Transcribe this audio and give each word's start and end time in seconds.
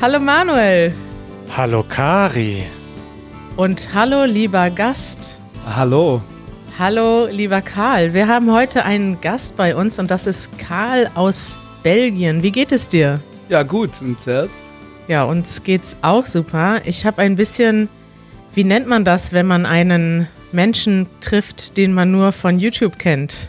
Hallo 0.00 0.20
Manuel. 0.20 0.92
Hallo 1.56 1.82
Kari. 1.82 2.62
Und 3.56 3.92
hallo 3.92 4.26
lieber 4.26 4.70
Gast. 4.70 5.36
Hallo. 5.74 6.22
Hallo 6.78 7.26
lieber 7.26 7.60
Karl. 7.62 8.14
Wir 8.14 8.28
haben 8.28 8.52
heute 8.52 8.84
einen 8.84 9.20
Gast 9.20 9.56
bei 9.56 9.74
uns 9.74 9.98
und 9.98 10.12
das 10.12 10.28
ist 10.28 10.56
Karl 10.56 11.10
aus 11.16 11.58
Belgien. 11.82 12.44
Wie 12.44 12.52
geht 12.52 12.70
es 12.70 12.88
dir? 12.88 13.18
Ja, 13.48 13.64
gut. 13.64 13.90
Und 14.00 14.20
selbst? 14.20 14.54
Ja, 15.08 15.24
uns 15.24 15.64
geht's 15.64 15.96
auch 16.02 16.26
super. 16.26 16.80
Ich 16.84 17.04
habe 17.04 17.20
ein 17.20 17.34
bisschen, 17.34 17.88
wie 18.54 18.62
nennt 18.62 18.86
man 18.86 19.04
das, 19.04 19.32
wenn 19.32 19.48
man 19.48 19.66
einen 19.66 20.28
Menschen 20.52 21.08
trifft, 21.20 21.76
den 21.76 21.92
man 21.92 22.12
nur 22.12 22.30
von 22.30 22.60
YouTube 22.60 23.00
kennt? 23.00 23.48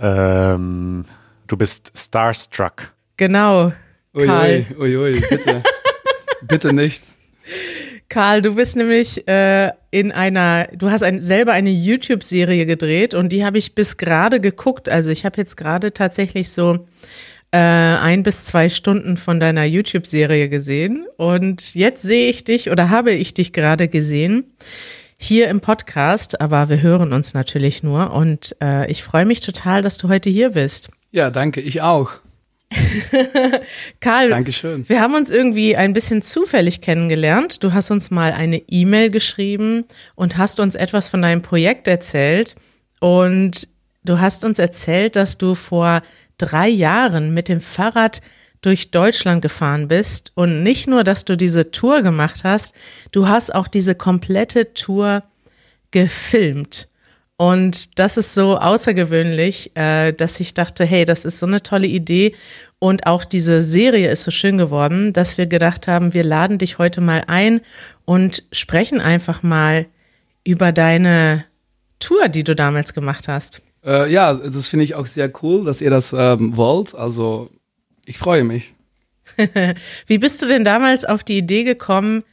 Ähm, 0.00 1.04
du 1.46 1.56
bist 1.56 1.92
starstruck. 1.96 2.92
Genau. 3.16 3.70
Karl. 4.16 4.66
Uiui, 4.76 4.96
ui, 4.96 5.20
bitte. 5.30 5.62
bitte 6.42 6.72
nicht. 6.72 7.02
Karl, 8.08 8.40
du 8.40 8.54
bist 8.54 8.76
nämlich 8.76 9.26
äh, 9.26 9.72
in 9.90 10.12
einer, 10.12 10.68
du 10.68 10.90
hast 10.90 11.02
ein, 11.02 11.20
selber 11.20 11.52
eine 11.52 11.70
YouTube-Serie 11.70 12.66
gedreht 12.66 13.14
und 13.14 13.32
die 13.32 13.44
habe 13.44 13.58
ich 13.58 13.74
bis 13.74 13.96
gerade 13.96 14.40
geguckt. 14.40 14.88
Also 14.88 15.10
ich 15.10 15.24
habe 15.24 15.38
jetzt 15.38 15.56
gerade 15.56 15.92
tatsächlich 15.92 16.50
so 16.50 16.86
äh, 17.50 17.58
ein 17.58 18.22
bis 18.22 18.44
zwei 18.44 18.68
Stunden 18.68 19.16
von 19.16 19.40
deiner 19.40 19.64
YouTube-Serie 19.64 20.48
gesehen 20.48 21.06
und 21.16 21.74
jetzt 21.74 22.02
sehe 22.02 22.28
ich 22.28 22.44
dich 22.44 22.70
oder 22.70 22.90
habe 22.90 23.12
ich 23.12 23.34
dich 23.34 23.52
gerade 23.52 23.88
gesehen 23.88 24.52
hier 25.18 25.48
im 25.48 25.60
Podcast, 25.60 26.40
aber 26.40 26.68
wir 26.68 26.82
hören 26.82 27.12
uns 27.12 27.34
natürlich 27.34 27.82
nur 27.82 28.12
und 28.12 28.54
äh, 28.62 28.90
ich 28.90 29.02
freue 29.02 29.24
mich 29.24 29.40
total, 29.40 29.82
dass 29.82 29.96
du 29.96 30.08
heute 30.08 30.30
hier 30.30 30.50
bist. 30.50 30.90
Ja, 31.10 31.30
danke, 31.30 31.60
ich 31.60 31.82
auch. 31.82 32.20
Karl, 34.00 34.30
Dankeschön. 34.30 34.88
wir 34.88 35.00
haben 35.00 35.14
uns 35.14 35.30
irgendwie 35.30 35.76
ein 35.76 35.92
bisschen 35.92 36.22
zufällig 36.22 36.80
kennengelernt. 36.80 37.62
Du 37.62 37.72
hast 37.72 37.90
uns 37.90 38.10
mal 38.10 38.32
eine 38.32 38.58
E-Mail 38.68 39.10
geschrieben 39.10 39.84
und 40.14 40.36
hast 40.36 40.58
uns 40.58 40.74
etwas 40.74 41.08
von 41.08 41.22
deinem 41.22 41.42
Projekt 41.42 41.86
erzählt. 41.86 42.56
Und 43.00 43.68
du 44.04 44.18
hast 44.18 44.44
uns 44.44 44.58
erzählt, 44.58 45.16
dass 45.16 45.38
du 45.38 45.54
vor 45.54 46.02
drei 46.38 46.68
Jahren 46.68 47.34
mit 47.34 47.48
dem 47.48 47.60
Fahrrad 47.60 48.20
durch 48.62 48.90
Deutschland 48.90 49.42
gefahren 49.42 49.86
bist. 49.86 50.32
Und 50.34 50.62
nicht 50.62 50.88
nur, 50.88 51.04
dass 51.04 51.24
du 51.24 51.36
diese 51.36 51.70
Tour 51.70 52.02
gemacht 52.02 52.42
hast, 52.42 52.74
du 53.12 53.28
hast 53.28 53.54
auch 53.54 53.68
diese 53.68 53.94
komplette 53.94 54.74
Tour 54.74 55.22
gefilmt. 55.92 56.88
Und 57.38 57.98
das 57.98 58.16
ist 58.16 58.32
so 58.32 58.56
außergewöhnlich, 58.56 59.72
äh, 59.74 60.12
dass 60.12 60.40
ich 60.40 60.54
dachte, 60.54 60.84
hey, 60.84 61.04
das 61.04 61.24
ist 61.24 61.38
so 61.38 61.46
eine 61.46 61.62
tolle 61.62 61.86
Idee. 61.86 62.34
Und 62.78 63.06
auch 63.06 63.24
diese 63.24 63.62
Serie 63.62 64.10
ist 64.10 64.22
so 64.22 64.30
schön 64.30 64.56
geworden, 64.56 65.12
dass 65.12 65.36
wir 65.36 65.46
gedacht 65.46 65.86
haben, 65.86 66.14
wir 66.14 66.24
laden 66.24 66.58
dich 66.58 66.78
heute 66.78 67.00
mal 67.00 67.24
ein 67.26 67.60
und 68.06 68.44
sprechen 68.52 69.00
einfach 69.00 69.42
mal 69.42 69.86
über 70.44 70.72
deine 70.72 71.44
Tour, 71.98 72.28
die 72.28 72.44
du 72.44 72.54
damals 72.54 72.94
gemacht 72.94 73.28
hast. 73.28 73.62
Äh, 73.84 74.10
ja, 74.10 74.32
das 74.34 74.68
finde 74.68 74.84
ich 74.84 74.94
auch 74.94 75.06
sehr 75.06 75.30
cool, 75.42 75.64
dass 75.64 75.80
ihr 75.80 75.90
das 75.90 76.14
ähm, 76.16 76.56
wollt. 76.56 76.94
Also 76.94 77.50
ich 78.06 78.18
freue 78.18 78.44
mich. 78.44 78.74
Wie 80.06 80.18
bist 80.18 80.40
du 80.40 80.46
denn 80.46 80.64
damals 80.64 81.04
auf 81.04 81.22
die 81.22 81.38
Idee 81.38 81.64
gekommen, 81.64 82.24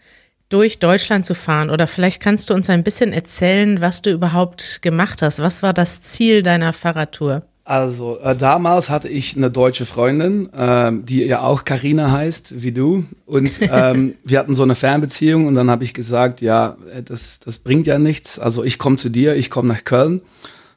durch 0.54 0.80
Deutschland 0.80 1.26
zu 1.26 1.34
fahren? 1.34 1.70
Oder 1.70 1.88
vielleicht 1.88 2.22
kannst 2.22 2.50
du 2.50 2.54
uns 2.54 2.70
ein 2.70 2.84
bisschen 2.84 3.12
erzählen, 3.12 3.82
was 3.82 4.04
du 4.04 4.12
überhaupt 4.12 4.82
gemacht 4.82 5.22
hast. 5.22 5.40
Was 5.40 5.64
war 5.64 5.74
das 5.74 6.02
Ziel 6.02 6.44
deiner 6.44 6.74
Fahrradtour? 6.74 7.42
Also 7.66 8.20
äh, 8.20 8.36
damals 8.36 8.90
hatte 8.90 9.08
ich 9.08 9.38
eine 9.38 9.50
deutsche 9.50 9.86
Freundin, 9.86 10.50
ähm, 10.56 11.06
die 11.06 11.24
ja 11.24 11.42
auch 11.42 11.64
Karina 11.64 12.12
heißt, 12.12 12.62
wie 12.62 12.74
du. 12.74 13.06
Und 13.26 13.52
ähm, 13.62 14.16
wir 14.24 14.38
hatten 14.38 14.56
so 14.56 14.64
eine 14.64 14.76
Fernbeziehung 14.76 15.48
und 15.48 15.56
dann 15.56 15.72
habe 15.72 15.84
ich 15.86 15.94
gesagt, 15.94 16.42
ja, 16.42 16.78
äh, 16.94 17.02
das, 17.02 17.40
das 17.40 17.60
bringt 17.60 17.88
ja 17.88 17.98
nichts. 18.00 18.38
Also 18.38 18.64
ich 18.64 18.78
komme 18.78 18.98
zu 18.98 19.10
dir, 19.10 19.36
ich 19.36 19.50
komme 19.50 19.70
nach 19.70 19.86
Köln, 19.86 20.22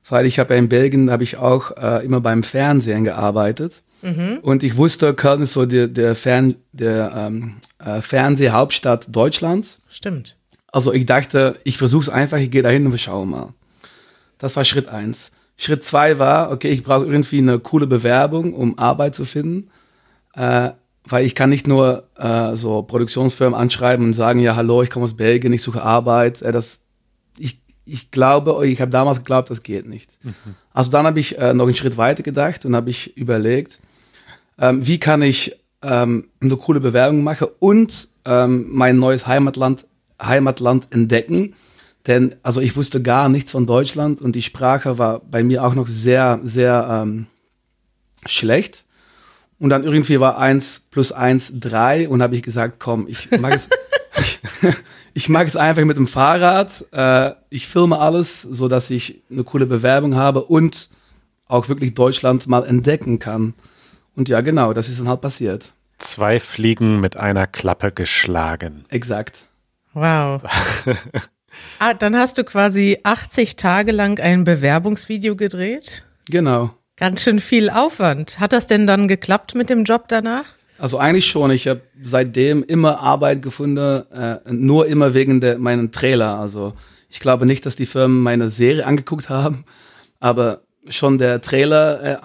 weil 0.09 0.27
ich 0.27 0.39
habe 0.39 0.55
ja 0.55 0.61
in 0.61 0.69
Belgien, 0.69 1.11
habe 1.11 1.25
ich 1.25 1.37
auch 1.37 1.77
äh, 1.77 2.05
immer 2.05 2.21
beim 2.21 2.45
Fernsehen 2.45 3.05
gearbeitet. 3.05 3.83
Mhm. 4.03 4.39
Und 4.43 4.63
ich 4.63 4.77
wusste, 4.77 5.13
Köln 5.15 5.43
ist 5.43 5.55
so 5.55 5.67
der, 5.67 5.89
der, 5.89 6.15
Fern, 6.15 6.55
der 6.73 7.13
ähm, 7.17 7.57
äh, 7.87 8.03
Fernsehhauptstadt 8.03 9.15
Deutschlands. 9.15 9.81
Stimmt. 9.89 10.37
Also 10.67 10.93
ich 10.93 11.07
dachte, 11.07 11.59
ich 11.65 11.79
versuche 11.79 12.03
es 12.03 12.09
einfach, 12.09 12.39
ich 12.39 12.51
gehe 12.51 12.63
dahin 12.63 12.85
und 12.85 12.93
wir 12.93 12.99
schauen 12.99 13.31
mal. 13.31 13.55
Das 14.39 14.57
war 14.57 14.65
Schritt 14.65 14.89
eins. 14.89 15.31
Schritt 15.57 15.85
zwei 15.85 16.19
war, 16.19 16.51
okay, 16.51 16.69
ich 16.69 16.83
brauche 16.83 17.07
irgendwie 17.07 17.39
eine 17.39 17.59
coole 17.59 17.87
Bewerbung, 17.87 18.53
um 18.53 18.79
Arbeit 18.79 19.15
zu 19.15 19.25
finden. 19.25 19.71
Äh, 20.35 20.71
weil 21.09 21.25
ich 21.25 21.35
kann 21.35 21.49
nicht 21.51 21.69
nur 21.69 22.09
äh, 22.17 22.57
so 22.57 22.83
Produktionsfirmen 22.83 23.59
anschreiben 23.59 24.07
und 24.07 24.13
sagen, 24.13 24.41
ja, 24.41 24.57
hallo, 24.57 24.83
ich 24.83 24.91
komme 24.91 25.05
aus 25.05 25.17
Belgien, 25.17 25.53
ich 25.53 25.63
suche 25.63 25.83
Arbeit. 25.83 26.43
Äh, 26.43 26.53
das, 26.53 26.81
ich, 27.39 27.63
ich 27.85 28.11
glaube, 28.11 28.67
ich 28.67 28.81
habe 28.81 28.91
damals 28.91 29.19
geglaubt, 29.19 29.49
das 29.49 29.63
geht 29.63 29.87
nicht. 29.87 30.11
Mhm. 30.25 30.35
Also 30.75 30.91
dann 30.91 31.07
habe 31.07 31.21
ich 31.21 31.39
äh, 31.39 31.55
noch 31.55 31.67
einen 31.67 31.77
Schritt 31.77 31.97
weiter 31.97 32.25
gedacht 32.25 32.65
und 32.65 32.75
habe 32.75 32.91
ich 32.91 33.17
überlegt, 33.17 33.81
ähm, 34.59 34.87
wie 34.87 34.99
kann 34.99 35.23
ich 35.23 35.57
ähm, 35.83 36.29
eine 36.41 36.57
coole 36.57 36.81
Bewerbung 36.81 37.23
machen 37.23 37.49
und 37.59 38.09
ähm, 38.25 38.67
mein 38.71 38.99
neues 38.99 39.27
Heimatland, 39.27 39.87
Heimatland 40.21 40.89
entdecken. 40.91 41.55
Denn 42.07 42.37
also 42.43 42.61
ich 42.61 42.77
wusste 42.77 43.03
gar 43.03 43.29
nichts 43.29 43.53
von 43.53 43.67
Deutschland 43.67 44.21
und 44.21 44.37
die 44.37 44.43
Sprache 44.43 44.99
war 44.99 45.21
bei 45.21 45.43
mir 45.43 45.65
auch 45.65 45.75
noch 45.75 45.89
sehr, 45.89 46.41
sehr 46.45 47.03
ähm, 47.05 47.27
schlecht. 48.27 48.85
Und 49.59 49.71
dann 49.71 49.85
irgendwie 49.85 50.21
war 50.21 50.39
eins 50.39 50.87
plus 50.91 51.13
eins 51.13 51.53
drei 51.59 52.09
und 52.09 52.23
habe 52.23 52.37
ich 52.37 52.43
gesagt, 52.43 52.79
komm, 52.79 53.09
ich 53.09 53.31
mag 53.41 53.55
es, 53.55 53.69
ich, 54.21 54.41
ich 55.15 55.29
mag 55.29 55.49
es 55.49 55.57
einfach 55.57 55.85
mit 55.85 55.97
dem 55.97 56.07
Fahrrad. 56.07 56.85
Äh, 56.93 57.33
ich 57.51 57.67
filme 57.67 57.99
alles, 57.99 58.43
so 58.43 58.69
dass 58.69 58.91
ich 58.91 59.23
eine 59.31 59.45
coole 59.45 59.67
Bewerbung 59.67 60.15
habe 60.15 60.45
und 60.45 60.91
auch 61.49 61.69
wirklich 61.69 61.95
Deutschland 61.95 62.47
mal 62.47 62.65
entdecken 62.65 63.19
kann. 63.19 63.55
Und 64.17 64.29
ja, 64.29 64.41
genau, 64.41 64.73
das 64.73 64.89
ist 64.89 64.99
dann 64.99 65.09
halt 65.09 65.21
passiert. 65.21 65.73
Zwei 65.99 66.41
Fliegen 66.41 67.01
mit 67.01 67.17
einer 67.17 67.47
Klappe 67.47 67.93
geschlagen. 67.93 68.85
Exakt. 68.89 69.47
Wow. 69.93 70.43
ah, 71.79 71.95
dann 71.95 72.17
hast 72.17 72.39
du 72.39 72.45
quasi 72.45 72.99
80 73.03 73.57
Tage 73.57 73.93
lang 73.93 74.19
ein 74.21 74.45
Bewerbungsvideo 74.45 75.37
gedreht? 75.37 76.05
Genau. 76.29 76.71
Ganz 76.97 77.23
schön 77.23 77.41
viel 77.41 77.71
Aufwand. 77.71 78.41
Hat 78.41 78.53
das 78.53 78.67
denn 78.67 78.87
dann 78.87 79.07
geklappt 79.07 79.55
mit 79.55 79.71
dem 79.71 79.85
Job 79.85 80.09
danach? 80.09 80.45
Also 80.79 80.99
eigentlich 80.99 81.27
schon. 81.27 81.51
Ich 81.51 81.69
habe 81.69 81.83
seitdem 82.03 82.63
immer 82.63 83.01
Arbeit 83.01 83.43
gefunden, 83.43 84.03
äh, 84.13 84.39
nur 84.51 84.87
immer 84.87 85.15
wegen 85.15 85.41
der, 85.41 85.59
meinen 85.59 85.93
Trailer. 85.93 86.39
Also 86.39 86.75
ich 87.09 87.21
glaube 87.21 87.47
nicht, 87.47 87.65
dass 87.65 87.77
die 87.77 87.87
Firmen 87.87 88.23
meine 88.23 88.51
Serie 88.51 88.87
angeguckt 88.87 89.29
haben, 89.29 89.65
aber 90.21 90.63
schon 90.89 91.19
der 91.19 91.41
Trailer 91.41 92.03
äh, 92.03 92.17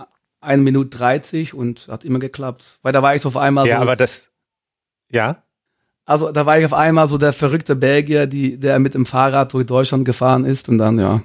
1 0.42 0.64
Minute 0.64 0.90
30 0.98 1.54
und 1.54 1.88
hat 1.90 2.04
immer 2.04 2.20
geklappt. 2.20 2.80
Weil 2.82 2.94
da 2.94 3.02
war 3.02 3.16
ich 3.16 3.26
auf 3.26 3.38
einmal 3.38 3.68
ja, 3.68 3.76
so. 3.76 3.78
Ja, 3.78 3.82
aber 3.82 3.96
das, 3.96 4.28
ja? 5.10 5.44
Also 6.06 6.32
da 6.32 6.46
war 6.46 6.60
ich 6.60 6.66
auf 6.66 6.74
einmal 6.74 7.08
so 7.08 7.18
der 7.18 7.32
verrückte 7.32 7.76
Belgier, 7.76 8.28
die, 8.28 8.60
der 8.60 8.80
mit 8.80 8.94
dem 8.96 9.06
Fahrrad 9.06 9.54
durch 9.54 9.66
Deutschland 9.66 10.04
gefahren 10.04 10.46
ist 10.46 10.68
und 10.68 10.78
dann, 10.78 11.00
ja. 11.00 11.22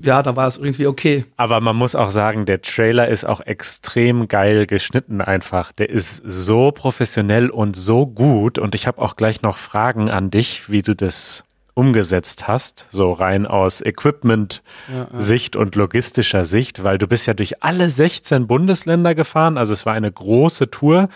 Ja, 0.00 0.22
da 0.22 0.36
war 0.36 0.46
es 0.46 0.56
irgendwie 0.56 0.86
okay. 0.86 1.26
Aber 1.36 1.60
man 1.60 1.76
muss 1.76 1.94
auch 1.94 2.10
sagen, 2.12 2.46
der 2.46 2.62
Trailer 2.62 3.08
ist 3.08 3.26
auch 3.26 3.40
extrem 3.40 4.28
geil 4.28 4.66
geschnitten 4.66 5.20
einfach. 5.20 5.72
Der 5.72 5.90
ist 5.90 6.22
so 6.24 6.70
professionell 6.70 7.50
und 7.50 7.76
so 7.76 8.06
gut 8.06 8.58
und 8.58 8.74
ich 8.74 8.86
habe 8.86 9.02
auch 9.02 9.16
gleich 9.16 9.42
noch 9.42 9.58
Fragen 9.58 10.08
an 10.08 10.30
dich, 10.30 10.70
wie 10.70 10.82
du 10.82 10.94
das 10.94 11.44
umgesetzt 11.74 12.48
hast, 12.48 12.86
so 12.90 13.12
rein 13.12 13.46
aus 13.46 13.80
Equipment-Sicht 13.80 15.54
ja, 15.54 15.58
ja. 15.58 15.64
und 15.64 15.74
logistischer 15.74 16.44
Sicht, 16.44 16.84
weil 16.84 16.98
du 16.98 17.06
bist 17.06 17.26
ja 17.26 17.34
durch 17.34 17.62
alle 17.62 17.88
16 17.88 18.46
Bundesländer 18.46 19.14
gefahren, 19.14 19.56
also 19.58 19.72
es 19.72 19.86
war 19.86 19.94
eine 19.94 20.12
große 20.12 20.70
Tour 20.70 21.08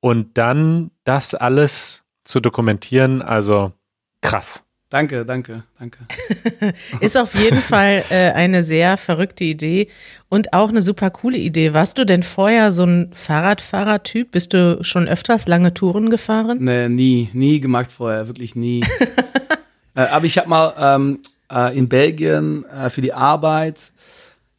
und 0.00 0.36
dann 0.36 0.90
das 1.04 1.34
alles 1.34 2.02
zu 2.24 2.40
dokumentieren, 2.40 3.22
also 3.22 3.72
krass. 4.20 4.64
Danke, 4.92 5.24
danke, 5.24 5.62
danke. 5.78 6.00
Ist 7.00 7.16
auf 7.16 7.34
jeden 7.34 7.60
Fall 7.60 8.04
äh, 8.10 8.32
eine 8.32 8.62
sehr 8.62 8.98
verrückte 8.98 9.42
Idee 9.42 9.88
und 10.28 10.52
auch 10.52 10.68
eine 10.68 10.82
super 10.82 11.08
coole 11.08 11.38
Idee. 11.38 11.72
Warst 11.72 11.96
du 11.96 12.04
denn 12.04 12.22
vorher 12.22 12.70
so 12.72 12.84
ein 12.84 13.10
Fahrradfahrer-Typ? 13.14 14.32
Bist 14.32 14.52
du 14.52 14.84
schon 14.84 15.08
öfters 15.08 15.48
lange 15.48 15.72
Touren 15.72 16.10
gefahren? 16.10 16.58
Nee, 16.60 16.90
nie, 16.90 17.30
nie 17.32 17.58
gemacht 17.60 17.90
vorher, 17.90 18.26
wirklich 18.28 18.54
nie. 18.54 18.84
Äh, 19.94 20.02
aber 20.02 20.26
ich 20.26 20.38
habe 20.38 20.48
mal 20.48 20.74
ähm, 20.78 21.20
äh, 21.50 21.76
in 21.76 21.88
Belgien 21.88 22.64
äh, 22.64 22.90
für 22.90 23.00
die 23.00 23.12
Arbeit 23.12 23.92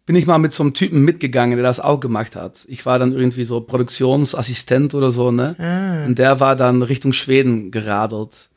bin 0.06 0.16
ich 0.16 0.26
mal 0.26 0.38
mit 0.38 0.52
so 0.52 0.64
einem 0.64 0.74
Typen 0.74 1.04
mitgegangen, 1.06 1.56
der 1.56 1.64
das 1.64 1.80
auch 1.80 2.00
gemacht 2.00 2.36
hat. 2.36 2.66
Ich 2.68 2.86
war 2.86 3.00
dann 3.00 3.14
irgendwie 3.14 3.46
so 3.46 3.62
Produktionsassistent 3.62 4.94
oder 4.94 5.12
so, 5.12 5.32
ne? 5.32 5.56
Ah. 5.58 6.06
Und 6.06 6.20
der 6.20 6.42
war 6.42 6.56
dann 6.58 6.82
Richtung 6.82 7.14
Schweden 7.14 7.72
geradelt. 7.72 8.50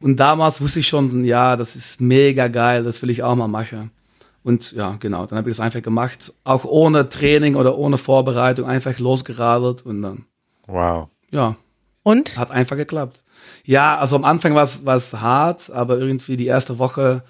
Und 0.00 0.18
damals 0.18 0.60
wusste 0.60 0.80
ich 0.80 0.88
schon, 0.88 1.24
ja, 1.24 1.54
das 1.54 1.76
ist 1.76 2.00
mega 2.00 2.48
geil, 2.48 2.82
das 2.82 3.00
will 3.00 3.10
ich 3.10 3.22
auch 3.22 3.36
mal 3.36 3.46
machen. 3.46 3.92
Und 4.42 4.72
ja, 4.72 4.96
genau, 4.98 5.24
dann 5.26 5.38
habe 5.38 5.48
ich 5.48 5.56
das 5.56 5.64
einfach 5.64 5.82
gemacht, 5.82 6.32
auch 6.42 6.64
ohne 6.64 7.08
Training 7.08 7.54
oder 7.54 7.78
ohne 7.78 7.96
Vorbereitung, 7.96 8.66
einfach 8.66 8.98
losgeradelt 8.98 9.86
und 9.86 10.02
dann. 10.02 10.26
Wow. 10.66 11.08
Ja, 11.30 11.56
Und? 12.02 12.36
Hat 12.36 12.50
einfach 12.50 12.76
geklappt. 12.76 13.22
Ja, 13.64 13.98
also 13.98 14.16
am 14.16 14.24
Anfang 14.24 14.54
war 14.54 14.64
es 14.64 15.12
hart, 15.14 15.70
aber 15.70 15.98
irgendwie 15.98 16.36
die 16.36 16.46
erste 16.46 16.78
Woche 16.78 17.22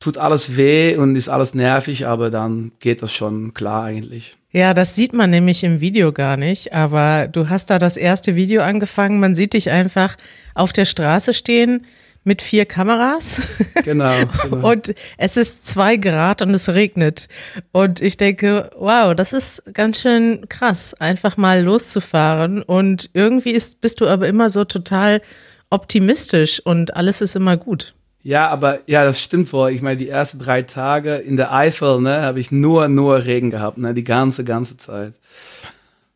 tut 0.00 0.18
alles 0.18 0.56
weh 0.56 0.96
und 0.96 1.16
ist 1.16 1.28
alles 1.28 1.54
nervig, 1.54 2.06
aber 2.06 2.30
dann 2.30 2.72
geht 2.80 3.02
das 3.02 3.12
schon 3.12 3.54
klar 3.54 3.84
eigentlich. 3.84 4.36
Ja, 4.50 4.74
das 4.74 4.94
sieht 4.94 5.14
man 5.14 5.30
nämlich 5.30 5.64
im 5.64 5.80
Video 5.80 6.12
gar 6.12 6.36
nicht, 6.36 6.74
aber 6.74 7.28
du 7.28 7.48
hast 7.48 7.70
da 7.70 7.78
das 7.78 7.96
erste 7.96 8.36
Video 8.36 8.62
angefangen, 8.62 9.20
man 9.20 9.34
sieht 9.34 9.54
dich 9.54 9.70
einfach 9.70 10.16
auf 10.54 10.72
der 10.72 10.84
Straße 10.84 11.32
stehen 11.32 11.86
mit 12.24 12.42
vier 12.42 12.66
Kameras. 12.66 13.40
Genau, 13.84 14.12
genau. 14.44 14.70
und 14.70 14.94
es 15.18 15.36
ist 15.36 15.66
zwei 15.66 15.96
Grad 15.96 16.40
und 16.40 16.54
es 16.54 16.68
regnet. 16.68 17.28
Und 17.72 18.00
ich 18.00 18.16
denke, 18.16 18.70
wow, 18.78 19.12
das 19.12 19.32
ist 19.32 19.62
ganz 19.72 20.00
schön 20.00 20.48
krass, 20.48 20.94
einfach 20.94 21.36
mal 21.36 21.62
loszufahren. 21.62 22.62
Und 22.62 23.10
irgendwie 23.12 23.50
ist, 23.50 23.80
bist 23.80 24.00
du 24.00 24.06
aber 24.06 24.28
immer 24.28 24.50
so 24.50 24.64
total 24.64 25.20
optimistisch 25.68 26.60
und 26.64 26.94
alles 26.94 27.20
ist 27.20 27.34
immer 27.34 27.56
gut. 27.56 27.94
Ja, 28.22 28.48
aber 28.48 28.80
ja, 28.86 29.04
das 29.04 29.20
stimmt 29.20 29.52
wohl. 29.52 29.70
Ich 29.70 29.82
meine, 29.82 29.96
die 29.96 30.08
ersten 30.08 30.38
drei 30.38 30.62
Tage 30.62 31.16
in 31.16 31.36
der 31.36 31.52
Eifel, 31.52 32.00
ne, 32.00 32.22
habe 32.22 32.38
ich 32.38 32.52
nur, 32.52 32.86
nur 32.86 33.24
Regen 33.24 33.50
gehabt, 33.50 33.78
ne, 33.78 33.94
die 33.94 34.04
ganze, 34.04 34.44
ganze 34.44 34.76
Zeit. 34.76 35.14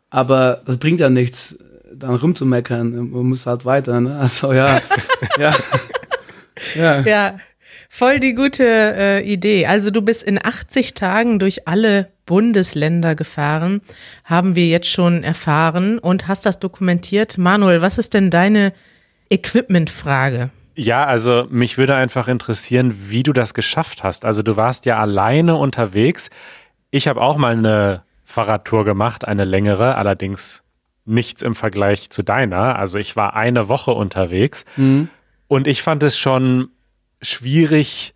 Aber 0.08 0.62
das 0.66 0.76
bringt 0.76 1.00
ja 1.00 1.10
nichts, 1.10 1.58
dann 1.92 2.14
rumzumeckern. 2.14 3.10
Man 3.10 3.26
muss 3.26 3.46
halt 3.46 3.64
weiter, 3.64 4.00
ne? 4.00 4.18
Also 4.18 4.52
ja, 4.52 4.80
ja. 5.38 5.52
Ja. 6.76 7.00
Ja, 7.00 7.38
voll 7.88 8.20
die 8.20 8.34
gute 8.34 8.64
äh, 8.64 9.20
Idee. 9.22 9.66
Also 9.66 9.90
du 9.90 10.02
bist 10.02 10.22
in 10.22 10.38
80 10.44 10.94
Tagen 10.94 11.38
durch 11.38 11.66
alle 11.68 12.08
Bundesländer 12.26 13.14
gefahren, 13.14 13.80
haben 14.24 14.56
wir 14.56 14.66
jetzt 14.66 14.88
schon 14.88 15.22
erfahren 15.22 15.98
und 15.98 16.28
hast 16.28 16.44
das 16.44 16.58
dokumentiert. 16.58 17.38
Manuel, 17.38 17.80
was 17.82 17.98
ist 17.98 18.14
denn 18.14 18.30
deine 18.30 18.72
Equipment-Frage? 19.30 20.50
Ja, 20.74 21.06
also 21.06 21.46
mich 21.48 21.78
würde 21.78 21.94
einfach 21.94 22.28
interessieren, 22.28 22.94
wie 23.08 23.22
du 23.22 23.32
das 23.32 23.54
geschafft 23.54 24.04
hast. 24.04 24.24
Also 24.24 24.42
du 24.42 24.56
warst 24.56 24.84
ja 24.84 24.98
alleine 24.98 25.56
unterwegs. 25.56 26.28
Ich 26.90 27.08
habe 27.08 27.22
auch 27.22 27.38
mal 27.38 27.54
eine 27.54 28.02
Fahrradtour 28.24 28.84
gemacht, 28.84 29.26
eine 29.26 29.44
längere, 29.44 29.94
allerdings 29.94 30.62
nichts 31.06 31.40
im 31.40 31.54
Vergleich 31.54 32.10
zu 32.10 32.22
deiner. 32.22 32.78
Also 32.78 32.98
ich 32.98 33.16
war 33.16 33.34
eine 33.34 33.68
Woche 33.68 33.92
unterwegs 33.92 34.64
mhm. 34.76 35.08
Und 35.48 35.66
ich 35.66 35.82
fand 35.82 36.02
es 36.02 36.18
schon 36.18 36.68
schwierig, 37.22 38.14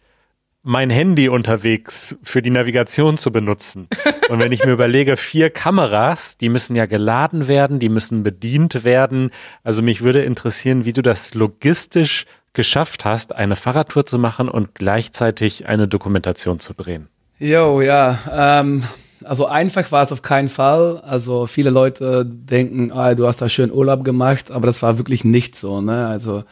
mein 0.62 0.91
Handy 0.91 1.29
unterwegs 1.29 2.17
für 2.23 2.43
die 2.43 2.50
Navigation 2.50 3.17
zu 3.17 3.32
benutzen. 3.32 3.88
Und 4.29 4.41
wenn 4.43 4.53
ich 4.53 4.65
mir 4.65 4.73
überlege, 4.73 5.17
vier 5.17 5.49
Kameras, 5.50 6.37
die 6.37 6.50
müssen 6.50 6.77
ja 6.77 6.87
geladen 6.87 7.49
werden, 7.49 7.79
die 7.79 7.88
müssen 7.88 8.23
bedient 8.23 8.85
werden. 8.85 9.31
Also 9.65 9.81
mich 9.81 10.03
würde 10.03 10.23
interessieren, 10.23 10.85
wie 10.85 10.93
du 10.93 11.03
das 11.03 11.35
logistisch 11.35 12.27
geschafft 12.53 13.05
hast, 13.05 13.35
eine 13.35 13.56
Fahrradtour 13.56 14.05
zu 14.05 14.19
machen 14.19 14.49
und 14.49 14.75
gleichzeitig 14.75 15.67
eine 15.67 15.88
Dokumentation 15.88 16.61
zu 16.61 16.75
drehen. 16.75 17.09
Jo, 17.38 17.81
ja. 17.81 18.19
Ähm, 18.31 18.82
also 19.25 19.47
einfach 19.47 19.91
war 19.93 20.03
es 20.03 20.12
auf 20.12 20.23
keinen 20.23 20.49
Fall. 20.49 20.99
Also 20.99 21.47
viele 21.47 21.71
Leute 21.71 22.27
denken, 22.27 22.93
ah, 22.93 23.15
du 23.15 23.27
hast 23.27 23.41
da 23.41 23.49
schön 23.49 23.73
Urlaub 23.73 24.05
gemacht, 24.05 24.50
aber 24.50 24.67
das 24.67 24.82
war 24.82 24.99
wirklich 24.99 25.25
nicht 25.25 25.56
so. 25.56 25.81
Ne? 25.81 26.06
Also 26.06 26.44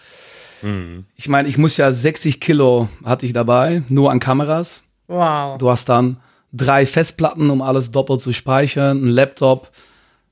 mhm. 0.62 1.04
ich 1.16 1.28
meine, 1.28 1.48
ich 1.48 1.58
muss 1.58 1.76
ja 1.76 1.92
60 1.92 2.40
Kilo 2.40 2.88
hatte 3.04 3.26
ich 3.26 3.32
dabei, 3.32 3.82
nur 3.88 4.10
an 4.10 4.20
Kameras. 4.20 4.82
Wow. 5.06 5.58
Du 5.58 5.70
hast 5.70 5.88
dann 5.88 6.18
drei 6.52 6.86
Festplatten, 6.86 7.50
um 7.50 7.62
alles 7.62 7.90
doppelt 7.90 8.20
zu 8.20 8.32
speichern, 8.32 9.04
ein 9.04 9.08
Laptop, 9.08 9.70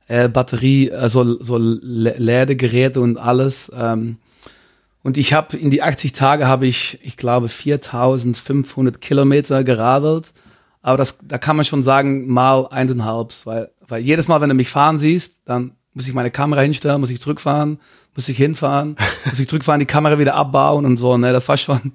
äh, 0.08 0.28
Batterie, 0.28 0.93
also 0.93 1.43
so 1.43 1.56
Ladegeräte 1.58 3.00
und 3.00 3.19
alles. 3.19 3.70
Ähm, 3.75 4.19
und 5.02 5.17
ich 5.17 5.32
habe 5.32 5.56
in 5.56 5.70
die 5.70 5.82
80 5.82 6.12
Tage 6.12 6.49
habe 6.49 6.67
ich, 6.67 6.99
ich 7.02 7.17
glaube, 7.17 7.49
4500 7.49 9.00
Kilometer 9.00 9.62
geradelt. 9.62 10.32
Aber 10.82 10.96
das, 10.96 11.19
da 11.22 11.38
kann 11.38 11.56
man 11.56 11.64
schon 11.64 11.82
sagen, 11.82 12.29
mal 12.29 12.67
eineinhalb, 12.69 13.32
weil, 13.44 13.70
weil 13.87 14.02
jedes 14.02 14.29
Mal, 14.29 14.40
wenn 14.40 14.49
du 14.49 14.55
mich 14.55 14.69
fahren 14.69 14.99
siehst, 14.99 15.43
dann 15.44 15.72
muss 15.96 16.06
ich 16.06 16.12
meine 16.12 16.31
Kamera 16.31 16.60
hinstellen, 16.60 17.00
muss 17.00 17.08
ich 17.08 17.20
zurückfahren, 17.20 17.81
muss 18.14 18.28
ich 18.28 18.37
hinfahren, 18.37 18.96
muss 19.25 19.40
ich 19.40 19.48
zurückfahren, 19.48 19.81
die 19.81 19.87
Kamera 19.87 20.19
wieder 20.19 20.34
abbauen 20.34 20.84
und 20.84 20.98
so. 20.98 21.16
Ne, 21.16 21.32
das 21.32 21.48
war 21.48 21.56
schon, 21.56 21.93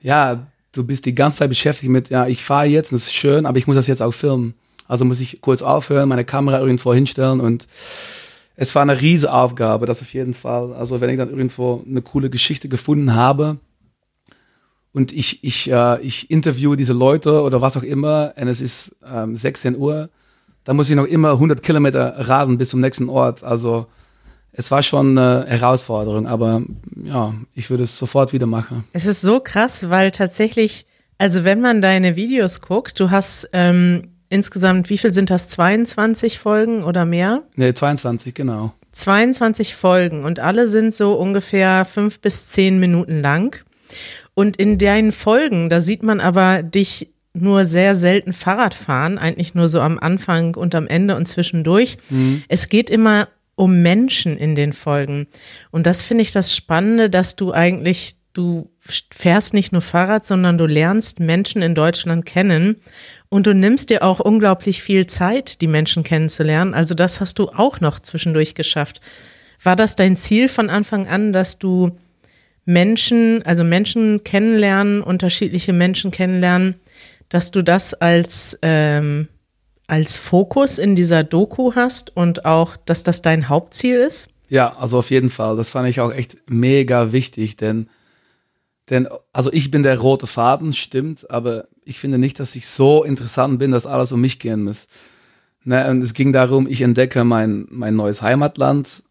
ja, 0.00 0.48
du 0.72 0.84
bist 0.84 1.06
die 1.06 1.14
ganze 1.14 1.38
Zeit 1.38 1.48
beschäftigt 1.48 1.90
mit, 1.90 2.10
ja, 2.10 2.26
ich 2.26 2.42
fahre 2.42 2.66
jetzt, 2.66 2.92
das 2.92 3.04
ist 3.04 3.14
schön, 3.14 3.46
aber 3.46 3.56
ich 3.56 3.68
muss 3.68 3.76
das 3.76 3.86
jetzt 3.86 4.02
auch 4.02 4.10
filmen. 4.10 4.54
Also 4.88 5.04
muss 5.04 5.20
ich 5.20 5.40
kurz 5.40 5.62
aufhören, 5.62 6.08
meine 6.08 6.24
Kamera 6.24 6.58
irgendwo 6.58 6.92
hinstellen 6.92 7.38
und 7.40 7.68
es 8.56 8.74
war 8.74 8.82
eine 8.82 9.00
riesige 9.00 9.32
Aufgabe, 9.32 9.86
das 9.86 10.02
auf 10.02 10.12
jeden 10.12 10.34
Fall. 10.34 10.72
Also 10.72 11.00
wenn 11.00 11.10
ich 11.10 11.16
dann 11.16 11.30
irgendwo 11.30 11.84
eine 11.88 12.02
coole 12.02 12.30
Geschichte 12.30 12.68
gefunden 12.68 13.14
habe 13.14 13.58
und 14.92 15.12
ich, 15.12 15.44
ich, 15.44 15.70
äh, 15.70 16.00
ich 16.00 16.28
interviewe 16.28 16.76
diese 16.76 16.92
Leute 16.92 17.42
oder 17.42 17.60
was 17.60 17.76
auch 17.76 17.84
immer 17.84 18.34
und 18.36 18.48
es 18.48 18.60
ist 18.60 18.96
ähm, 19.08 19.36
16 19.36 19.76
Uhr, 19.76 20.10
dann 20.68 20.76
muss 20.76 20.90
ich 20.90 20.96
noch 20.96 21.06
immer 21.06 21.30
100 21.30 21.62
Kilometer 21.62 22.28
radeln 22.28 22.58
bis 22.58 22.68
zum 22.68 22.80
nächsten 22.80 23.08
Ort. 23.08 23.42
Also 23.42 23.86
es 24.52 24.70
war 24.70 24.82
schon 24.82 25.16
eine 25.16 25.46
Herausforderung, 25.46 26.26
aber 26.26 26.60
ja, 27.02 27.32
ich 27.54 27.70
würde 27.70 27.84
es 27.84 27.98
sofort 27.98 28.34
wieder 28.34 28.44
machen. 28.44 28.84
Es 28.92 29.06
ist 29.06 29.22
so 29.22 29.40
krass, 29.40 29.88
weil 29.88 30.10
tatsächlich, 30.10 30.84
also 31.16 31.42
wenn 31.44 31.62
man 31.62 31.80
deine 31.80 32.16
Videos 32.16 32.60
guckt, 32.60 33.00
du 33.00 33.10
hast 33.10 33.48
ähm, 33.54 34.08
insgesamt, 34.28 34.90
wie 34.90 34.98
viel 34.98 35.14
sind 35.14 35.30
das? 35.30 35.48
22 35.48 36.38
Folgen 36.38 36.84
oder 36.84 37.06
mehr? 37.06 37.44
Nee, 37.56 37.72
22, 37.72 38.34
genau. 38.34 38.74
22 38.92 39.74
Folgen 39.74 40.26
und 40.26 40.38
alle 40.38 40.68
sind 40.68 40.92
so 40.92 41.14
ungefähr 41.14 41.86
fünf 41.86 42.20
bis 42.20 42.48
zehn 42.48 42.78
Minuten 42.78 43.22
lang. 43.22 43.64
Und 44.34 44.58
in 44.58 44.76
deinen 44.76 45.12
Folgen, 45.12 45.70
da 45.70 45.80
sieht 45.80 46.02
man 46.02 46.20
aber 46.20 46.62
dich 46.62 47.14
nur 47.32 47.64
sehr 47.64 47.94
selten 47.94 48.32
Fahrrad 48.32 48.74
fahren, 48.74 49.18
eigentlich 49.18 49.54
nur 49.54 49.68
so 49.68 49.80
am 49.80 49.98
Anfang 49.98 50.54
und 50.54 50.74
am 50.74 50.86
Ende 50.86 51.16
und 51.16 51.26
zwischendurch. 51.26 51.98
Mhm. 52.10 52.42
Es 52.48 52.68
geht 52.68 52.90
immer 52.90 53.28
um 53.54 53.82
Menschen 53.82 54.36
in 54.36 54.54
den 54.54 54.72
Folgen. 54.72 55.26
Und 55.70 55.86
das 55.86 56.02
finde 56.02 56.22
ich 56.22 56.32
das 56.32 56.54
Spannende, 56.54 57.10
dass 57.10 57.36
du 57.36 57.52
eigentlich, 57.52 58.14
du 58.32 58.70
fährst 58.80 59.52
nicht 59.52 59.72
nur 59.72 59.82
Fahrrad, 59.82 60.24
sondern 60.24 60.58
du 60.58 60.66
lernst 60.66 61.18
Menschen 61.20 61.60
in 61.60 61.74
Deutschland 61.74 62.24
kennen 62.24 62.76
und 63.28 63.46
du 63.46 63.54
nimmst 63.54 63.90
dir 63.90 64.04
auch 64.04 64.20
unglaublich 64.20 64.82
viel 64.82 65.06
Zeit, 65.06 65.60
die 65.60 65.66
Menschen 65.66 66.04
kennenzulernen. 66.04 66.72
Also 66.72 66.94
das 66.94 67.20
hast 67.20 67.38
du 67.38 67.48
auch 67.48 67.80
noch 67.80 67.98
zwischendurch 67.98 68.54
geschafft. 68.54 69.00
War 69.62 69.76
das 69.76 69.96
dein 69.96 70.16
Ziel 70.16 70.48
von 70.48 70.70
Anfang 70.70 71.08
an, 71.08 71.32
dass 71.32 71.58
du 71.58 71.98
Menschen, 72.64 73.42
also 73.44 73.64
Menschen 73.64 74.22
kennenlernen, 74.24 75.02
unterschiedliche 75.02 75.72
Menschen 75.72 76.10
kennenlernen, 76.10 76.76
dass 77.28 77.50
du 77.50 77.62
das 77.62 77.94
als, 77.94 78.58
ähm, 78.62 79.28
als 79.86 80.16
Fokus 80.16 80.78
in 80.78 80.94
dieser 80.94 81.24
Doku 81.24 81.74
hast 81.74 82.16
und 82.16 82.44
auch, 82.44 82.76
dass 82.76 83.02
das 83.02 83.22
dein 83.22 83.48
Hauptziel 83.48 83.96
ist? 83.96 84.28
Ja, 84.48 84.76
also 84.76 84.98
auf 84.98 85.10
jeden 85.10 85.30
Fall. 85.30 85.56
Das 85.56 85.70
fand 85.70 85.88
ich 85.88 86.00
auch 86.00 86.12
echt 86.12 86.38
mega 86.48 87.12
wichtig, 87.12 87.56
denn 87.56 87.88
denn, 88.90 89.08
also 89.32 89.52
ich 89.52 89.70
bin 89.70 89.82
der 89.82 89.98
rote 89.98 90.26
Faden, 90.26 90.72
stimmt, 90.72 91.30
aber 91.30 91.68
ich 91.84 91.98
finde 91.98 92.18
nicht, 92.18 92.40
dass 92.40 92.56
ich 92.56 92.66
so 92.66 93.04
interessant 93.04 93.58
bin, 93.58 93.70
dass 93.70 93.86
alles 93.86 94.12
um 94.12 94.20
mich 94.20 94.38
gehen 94.38 94.64
muss. 94.64 94.86
Ne, 95.64 95.88
und 95.90 96.02
es 96.02 96.14
ging 96.14 96.32
darum, 96.32 96.66
ich 96.66 96.80
entdecke 96.80 97.24
mein, 97.24 97.66
mein 97.70 97.96
neues 97.96 98.22
Heimatland, 98.22 99.02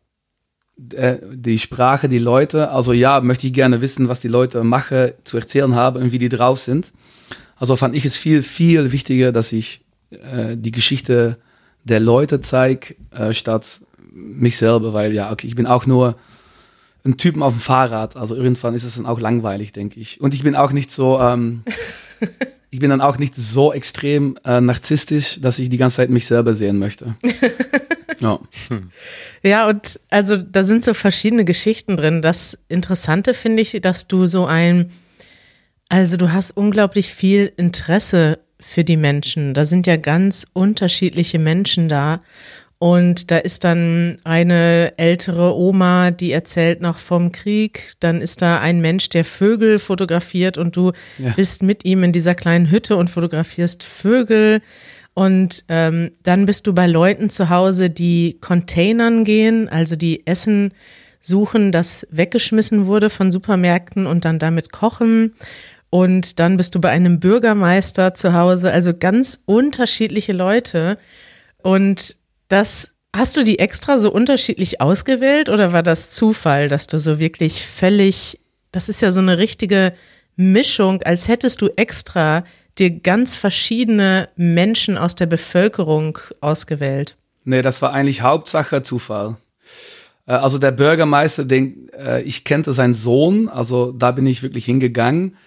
äh, 0.93 1.17
die 1.31 1.59
Sprache, 1.59 2.09
die 2.09 2.19
Leute. 2.19 2.71
Also 2.71 2.93
ja, 2.93 3.21
möchte 3.21 3.47
ich 3.47 3.53
gerne 3.53 3.81
wissen, 3.81 4.09
was 4.09 4.21
die 4.21 4.27
Leute 4.27 4.63
machen, 4.63 5.11
zu 5.23 5.37
erzählen 5.37 5.75
haben 5.75 6.01
und 6.01 6.11
wie 6.11 6.19
die 6.19 6.29
drauf 6.29 6.59
sind. 6.59 6.93
Also 7.59 7.75
fand 7.75 7.95
ich 7.95 8.05
es 8.05 8.17
viel, 8.17 8.43
viel 8.43 8.91
wichtiger, 8.91 9.31
dass 9.31 9.51
ich 9.51 9.81
äh, 10.11 10.55
die 10.55 10.71
Geschichte 10.71 11.37
der 11.83 11.99
Leute 11.99 12.41
zeige, 12.41 12.95
äh, 13.11 13.33
statt 13.33 13.81
mich 14.11 14.57
selber, 14.57 14.93
weil 14.93 15.13
ja, 15.13 15.31
okay, 15.31 15.47
ich 15.47 15.55
bin 15.55 15.67
auch 15.67 15.85
nur 15.85 16.15
einen 17.03 17.17
Typen 17.17 17.41
auf 17.41 17.53
dem 17.53 17.61
Fahrrad. 17.61 18.15
Also 18.15 18.35
irgendwann 18.35 18.75
ist 18.75 18.83
es 18.83 18.95
dann 18.95 19.05
auch 19.05 19.19
langweilig, 19.19 19.71
denke 19.71 19.99
ich. 19.99 20.21
Und 20.21 20.33
ich 20.33 20.43
bin 20.43 20.55
auch 20.55 20.71
nicht 20.71 20.91
so, 20.91 21.19
ähm, 21.19 21.63
ich 22.69 22.79
bin 22.79 22.89
dann 22.89 23.01
auch 23.01 23.17
nicht 23.17 23.35
so 23.35 23.73
extrem 23.73 24.37
äh, 24.43 24.59
narzisstisch, 24.61 25.39
dass 25.41 25.59
ich 25.59 25.69
die 25.69 25.77
ganze 25.77 25.97
Zeit 25.97 26.09
mich 26.09 26.25
selber 26.25 26.53
sehen 26.53 26.79
möchte. 26.79 27.15
ja. 28.19 28.39
ja, 29.43 29.67
und 29.69 29.99
also 30.09 30.37
da 30.37 30.63
sind 30.63 30.83
so 30.83 30.93
verschiedene 30.93 31.45
Geschichten 31.45 31.97
drin. 31.97 32.21
Das 32.21 32.57
Interessante 32.67 33.33
finde 33.33 33.61
ich, 33.61 33.79
dass 33.81 34.07
du 34.07 34.27
so 34.27 34.45
ein, 34.45 34.91
also 35.89 36.17
du 36.17 36.31
hast 36.31 36.51
unglaublich 36.51 37.13
viel 37.13 37.51
Interesse 37.57 38.39
für 38.59 38.83
die 38.83 38.97
Menschen. 38.97 39.53
Da 39.53 39.65
sind 39.65 39.87
ja 39.87 39.97
ganz 39.97 40.45
unterschiedliche 40.53 41.39
Menschen 41.39 41.89
da. 41.89 42.21
Und 42.79 43.31
da 43.31 43.37
ist 43.37 43.63
dann 43.63 44.19
eine 44.23 44.93
ältere 44.97 45.55
Oma, 45.55 46.11
die 46.11 46.31
erzählt 46.31 46.79
noch 46.79 46.99
vom 46.99 47.31
Krieg. 47.31 47.93
Dann 47.99 48.21
ist 48.21 48.41
da 48.43 48.59
ein 48.59 48.81
Mensch, 48.81 49.09
der 49.09 49.25
Vögel 49.25 49.79
fotografiert 49.79 50.59
und 50.59 50.75
du 50.75 50.91
ja. 51.17 51.31
bist 51.35 51.63
mit 51.63 51.85
ihm 51.85 52.03
in 52.03 52.11
dieser 52.11 52.35
kleinen 52.35 52.69
Hütte 52.69 52.95
und 52.95 53.09
fotografierst 53.09 53.83
Vögel. 53.83 54.61
Und 55.15 55.63
ähm, 55.69 56.11
dann 56.21 56.45
bist 56.45 56.67
du 56.67 56.73
bei 56.73 56.85
Leuten 56.85 57.31
zu 57.31 57.49
Hause, 57.49 57.89
die 57.89 58.37
Containern 58.41 59.23
gehen, 59.23 59.67
also 59.69 59.95
die 59.95 60.27
Essen 60.27 60.71
suchen, 61.19 61.71
das 61.71 62.05
weggeschmissen 62.11 62.85
wurde 62.85 63.09
von 63.09 63.31
Supermärkten 63.31 64.05
und 64.05 64.25
dann 64.25 64.37
damit 64.37 64.71
kochen. 64.71 65.33
Und 65.89 66.39
dann 66.39 66.57
bist 66.57 66.75
du 66.75 66.81
bei 66.81 66.89
einem 66.89 67.19
Bürgermeister 67.19 68.13
zu 68.13 68.33
Hause, 68.33 68.71
also 68.71 68.93
ganz 68.93 69.41
unterschiedliche 69.45 70.33
Leute. 70.33 70.97
Und 71.63 72.17
das 72.49 72.91
hast 73.15 73.37
du 73.37 73.43
die 73.43 73.59
extra 73.59 73.97
so 73.97 74.11
unterschiedlich 74.11 74.81
ausgewählt 74.81 75.49
oder 75.49 75.73
war 75.73 75.83
das 75.83 76.09
Zufall, 76.09 76.67
dass 76.67 76.87
du 76.87 76.99
so 76.99 77.19
wirklich 77.19 77.65
völlig, 77.65 78.39
das 78.71 78.89
ist 78.89 79.01
ja 79.01 79.11
so 79.11 79.21
eine 79.21 79.37
richtige 79.37 79.93
Mischung, 80.35 81.01
als 81.03 81.27
hättest 81.27 81.61
du 81.61 81.69
extra 81.75 82.43
dir 82.77 82.91
ganz 82.91 83.35
verschiedene 83.35 84.29
Menschen 84.35 84.97
aus 84.97 85.15
der 85.15 85.25
Bevölkerung 85.25 86.19
ausgewählt? 86.41 87.15
Nee, 87.43 87.61
das 87.61 87.81
war 87.81 87.93
eigentlich 87.93 88.21
Hauptsache 88.21 88.83
Zufall. 88.83 89.37
Äh, 90.27 90.33
also 90.33 90.59
der 90.59 90.71
Bürgermeister, 90.71 91.45
den, 91.45 91.89
äh, 91.93 92.21
ich 92.21 92.43
kannte 92.43 92.73
seinen 92.73 92.93
Sohn, 92.93 93.49
also 93.49 93.91
da 93.91 94.11
bin 94.11 94.27
ich 94.27 94.43
wirklich 94.43 94.65
hingegangen. 94.65 95.37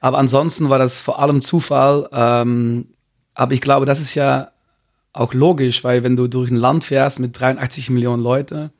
Aber 0.00 0.18
ansonsten 0.18 0.68
war 0.68 0.78
das 0.78 1.00
vor 1.00 1.20
allem 1.20 1.42
Zufall. 1.42 2.08
Ähm, 2.12 2.88
aber 3.34 3.52
ich 3.52 3.60
glaube, 3.60 3.86
das 3.86 4.00
ist 4.00 4.14
ja 4.14 4.50
auch 5.12 5.34
logisch, 5.34 5.84
weil 5.84 6.02
wenn 6.02 6.16
du 6.16 6.28
durch 6.28 6.50
ein 6.50 6.56
Land 6.56 6.84
fährst 6.84 7.18
mit 7.18 7.38
83 7.38 7.90
Millionen 7.90 8.22
Leute, 8.22 8.70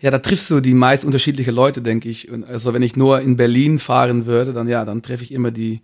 ja, 0.00 0.10
da 0.10 0.18
triffst 0.18 0.50
du 0.50 0.60
die 0.60 0.74
meist 0.74 1.04
unterschiedliche 1.04 1.50
Leute, 1.50 1.80
denke 1.80 2.08
ich. 2.08 2.30
Und 2.30 2.44
also 2.44 2.74
wenn 2.74 2.82
ich 2.82 2.96
nur 2.96 3.20
in 3.20 3.36
Berlin 3.36 3.78
fahren 3.78 4.26
würde, 4.26 4.52
dann 4.52 4.68
ja, 4.68 4.84
dann 4.84 5.02
treffe 5.02 5.24
ich 5.24 5.32
immer 5.32 5.50
die, 5.50 5.80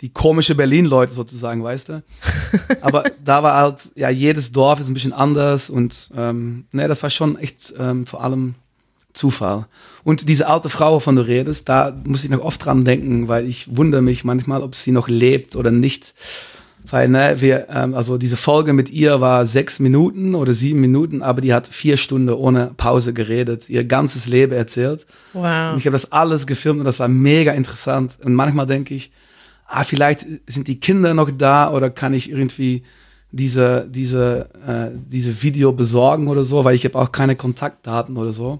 die 0.00 0.10
komische 0.10 0.54
Berlin-Leute 0.54 1.12
sozusagen, 1.12 1.62
weißt 1.62 1.88
du? 1.88 2.02
Aber 2.80 3.04
da 3.24 3.42
war 3.42 3.56
halt, 3.56 3.90
ja, 3.96 4.08
jedes 4.08 4.52
Dorf 4.52 4.80
ist 4.80 4.88
ein 4.88 4.94
bisschen 4.94 5.12
anders 5.12 5.68
und 5.68 6.10
ähm, 6.16 6.66
ne, 6.70 6.86
das 6.86 7.02
war 7.02 7.10
schon 7.10 7.36
echt 7.36 7.74
ähm, 7.78 8.06
vor 8.06 8.22
allem 8.22 8.54
Zufall. 9.12 9.66
Und 10.04 10.28
diese 10.28 10.48
alte 10.48 10.68
Frau, 10.68 11.00
von 11.00 11.16
du 11.16 11.26
redest, 11.26 11.68
da 11.68 11.94
muss 12.04 12.24
ich 12.24 12.30
noch 12.30 12.40
oft 12.40 12.64
dran 12.64 12.84
denken, 12.84 13.28
weil 13.28 13.46
ich 13.46 13.76
wundere 13.76 14.02
mich 14.02 14.24
manchmal, 14.24 14.62
ob 14.62 14.74
sie 14.74 14.92
noch 14.92 15.08
lebt 15.08 15.56
oder 15.56 15.70
nicht. 15.70 16.14
Weil, 16.88 17.08
ne, 17.08 17.36
wir, 17.40 17.68
ähm, 17.68 17.94
also 17.94 18.16
diese 18.16 18.36
Folge 18.36 18.72
mit 18.72 18.90
ihr 18.90 19.20
war 19.20 19.44
sechs 19.46 19.80
Minuten 19.80 20.34
oder 20.34 20.54
sieben 20.54 20.80
Minuten, 20.80 21.22
aber 21.22 21.40
die 21.40 21.52
hat 21.52 21.68
vier 21.68 21.96
Stunden 21.96 22.30
ohne 22.30 22.72
Pause 22.76 23.12
geredet, 23.12 23.68
ihr 23.68 23.84
ganzes 23.84 24.26
Leben 24.26 24.52
erzählt. 24.52 25.06
Wow. 25.34 25.72
Und 25.72 25.78
ich 25.78 25.86
habe 25.86 25.92
das 25.92 26.10
alles 26.10 26.46
gefilmt 26.46 26.80
und 26.80 26.86
das 26.86 27.00
war 27.00 27.08
mega 27.08 27.52
interessant. 27.52 28.18
Und 28.24 28.34
manchmal 28.34 28.66
denke 28.66 28.94
ich, 28.94 29.12
ah, 29.66 29.84
vielleicht 29.84 30.26
sind 30.46 30.68
die 30.68 30.80
Kinder 30.80 31.14
noch 31.14 31.30
da 31.30 31.70
oder 31.70 31.90
kann 31.90 32.14
ich 32.14 32.30
irgendwie 32.30 32.82
diese, 33.30 33.86
diese, 33.88 34.48
äh, 34.66 34.90
diese 34.94 35.42
Video 35.42 35.72
besorgen 35.72 36.28
oder 36.28 36.44
so, 36.44 36.64
weil 36.64 36.74
ich 36.74 36.84
habe 36.84 36.98
auch 36.98 37.12
keine 37.12 37.36
Kontaktdaten 37.36 38.16
oder 38.16 38.32
so. 38.32 38.58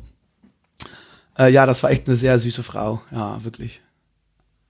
Äh, 1.39 1.51
ja, 1.51 1.67
das 1.67 1.83
war 1.83 1.91
echt 1.91 2.07
eine 2.07 2.17
sehr 2.17 2.39
süße 2.39 2.63
Frau, 2.63 3.03
ja, 3.11 3.43
wirklich. 3.45 3.83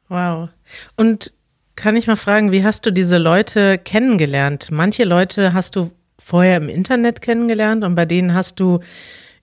Wow. 0.08 0.48
Und 0.96 1.32
kann 1.76 1.96
ich 1.96 2.06
mal 2.06 2.16
fragen, 2.16 2.52
wie 2.52 2.64
hast 2.64 2.84
du 2.84 2.90
diese 2.90 3.16
Leute 3.16 3.78
kennengelernt? 3.78 4.70
Manche 4.70 5.04
Leute 5.04 5.54
hast 5.54 5.76
du 5.76 5.90
vorher 6.18 6.56
im 6.58 6.68
Internet 6.68 7.22
kennengelernt 7.22 7.84
und 7.84 7.94
bei 7.94 8.04
denen 8.04 8.34
hast 8.34 8.60
du 8.60 8.80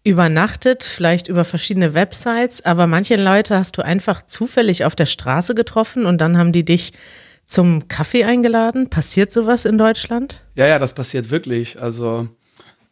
übernachtet, 0.03 0.83
vielleicht 0.83 1.27
über 1.27 1.43
verschiedene 1.43 1.93
Websites, 1.93 2.63
aber 2.63 2.87
manche 2.87 3.15
Leute 3.15 3.57
hast 3.57 3.77
du 3.77 3.81
einfach 3.83 4.25
zufällig 4.25 4.85
auf 4.85 4.95
der 4.95 5.05
Straße 5.05 5.53
getroffen 5.55 6.05
und 6.05 6.19
dann 6.19 6.37
haben 6.37 6.53
die 6.53 6.63
dich 6.63 6.93
zum 7.45 7.87
Kaffee 7.87 8.23
eingeladen. 8.23 8.89
Passiert 8.89 9.33
sowas 9.33 9.65
in 9.65 9.77
Deutschland? 9.77 10.43
Ja, 10.55 10.67
ja, 10.67 10.79
das 10.79 10.93
passiert 10.93 11.29
wirklich. 11.29 11.81
Also, 11.81 12.29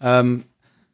ähm, 0.01 0.45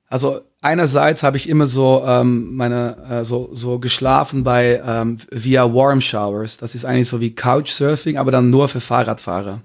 also 0.10 0.42
einerseits 0.62 1.24
habe 1.24 1.38
ich 1.38 1.50
immer 1.50 1.66
so 1.66 2.04
ähm, 2.06 2.56
meine 2.56 2.98
äh, 3.10 3.26
so 3.26 3.50
so 3.54 3.80
geschlafen 3.80 4.44
bei 4.44 4.82
ähm, 4.86 5.18
via 5.30 5.74
Warm 5.74 6.02
Showers. 6.02 6.58
Das 6.58 6.76
ist 6.76 6.86
eigentlich 6.86 7.08
so 7.08 7.20
wie 7.20 7.36
Couchsurfing, 7.36 8.18
aber 8.18 8.32
dann 8.32 8.50
nur 8.50 8.68
für 8.68 8.80
Fahrradfahrer. 8.80 9.60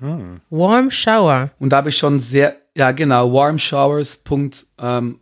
Hm. 0.00 0.40
Warm 0.50 0.90
Shower. 0.90 1.50
Und 1.58 1.70
da 1.70 1.78
habe 1.78 1.88
ich 1.88 1.96
schon 1.96 2.20
sehr 2.20 2.56
ja 2.76 2.92
genau 2.92 3.32
warmshowers.org. 3.32 4.60
Ähm, 4.84 5.18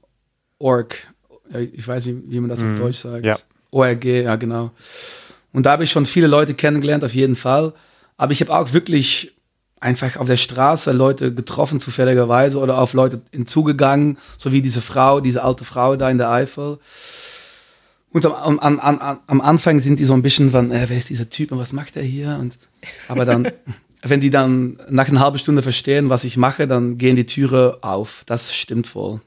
ich 1.73 1.87
weiß 1.87 2.07
wie, 2.07 2.23
wie 2.27 2.41
man 2.41 2.49
das 2.49 2.63
mhm. 2.63 2.73
auf 2.73 2.81
Deutsch 2.81 2.99
sagt. 2.99 3.25
Ja. 3.25 3.37
ORG, 3.71 4.05
ja 4.05 4.37
genau. 4.37 4.71
Und 5.53 5.67
da 5.67 5.73
habe 5.73 5.85
ich 5.85 5.91
schon 5.91 6.07
viele 6.07 6.29
Leute 6.29 6.55
kennengelernt 6.55 7.05
auf 7.05 7.15
jeden 7.15 7.37
Fall. 7.37 7.73
Aber 8.17 8.33
ich 8.33 8.41
habe 8.41 8.55
auch 8.55 8.73
wirklich 8.73 9.37
einfach 9.81 10.17
auf 10.19 10.27
der 10.27 10.37
Straße 10.37 10.93
Leute 10.93 11.35
getroffen, 11.35 11.81
zufälligerweise, 11.81 12.59
oder 12.59 12.79
auf 12.79 12.93
Leute 12.93 13.23
hinzugegangen, 13.33 14.19
so 14.37 14.53
wie 14.53 14.63
diese 14.63 14.83
Frau, 14.83 15.21
diese 15.21 15.43
alte 15.43 15.65
Frau 15.65 15.97
da 15.97 16.11
in 16.11 16.19
der 16.19 16.31
Eifel. 16.31 16.79
Und 18.13 18.27
am, 18.27 18.59
am, 18.59 18.81
am, 18.81 19.21
am 19.27 19.41
Anfang 19.41 19.79
sind 19.81 19.99
die 19.99 20.05
so 20.05 20.15
ein 20.15 20.23
bisschen 20.23 20.51
von, 20.51 20.71
äh, 20.71 20.85
wer 20.89 20.99
ist 20.99 21.09
dieser 21.09 21.31
Typ 21.31 21.53
und 21.53 21.59
was 21.59 21.73
macht 21.73 21.97
er 21.97 22.03
hier? 22.03 22.39
Und, 22.41 22.59
aber 23.09 23.25
dann, 23.25 23.51
wenn 24.03 24.21
die 24.21 24.31
dann 24.31 24.79
nach 24.91 25.09
einer 25.09 25.21
halben 25.21 25.39
Stunde 25.39 25.63
verstehen, 25.63 26.11
was 26.11 26.25
ich 26.25 26.37
mache, 26.37 26.67
dann 26.67 26.99
gehen 26.99 27.17
die 27.17 27.27
Türe 27.27 27.79
auf. 27.83 28.25
Das 28.27 28.55
stimmt 28.55 28.95
wohl. 28.95 29.21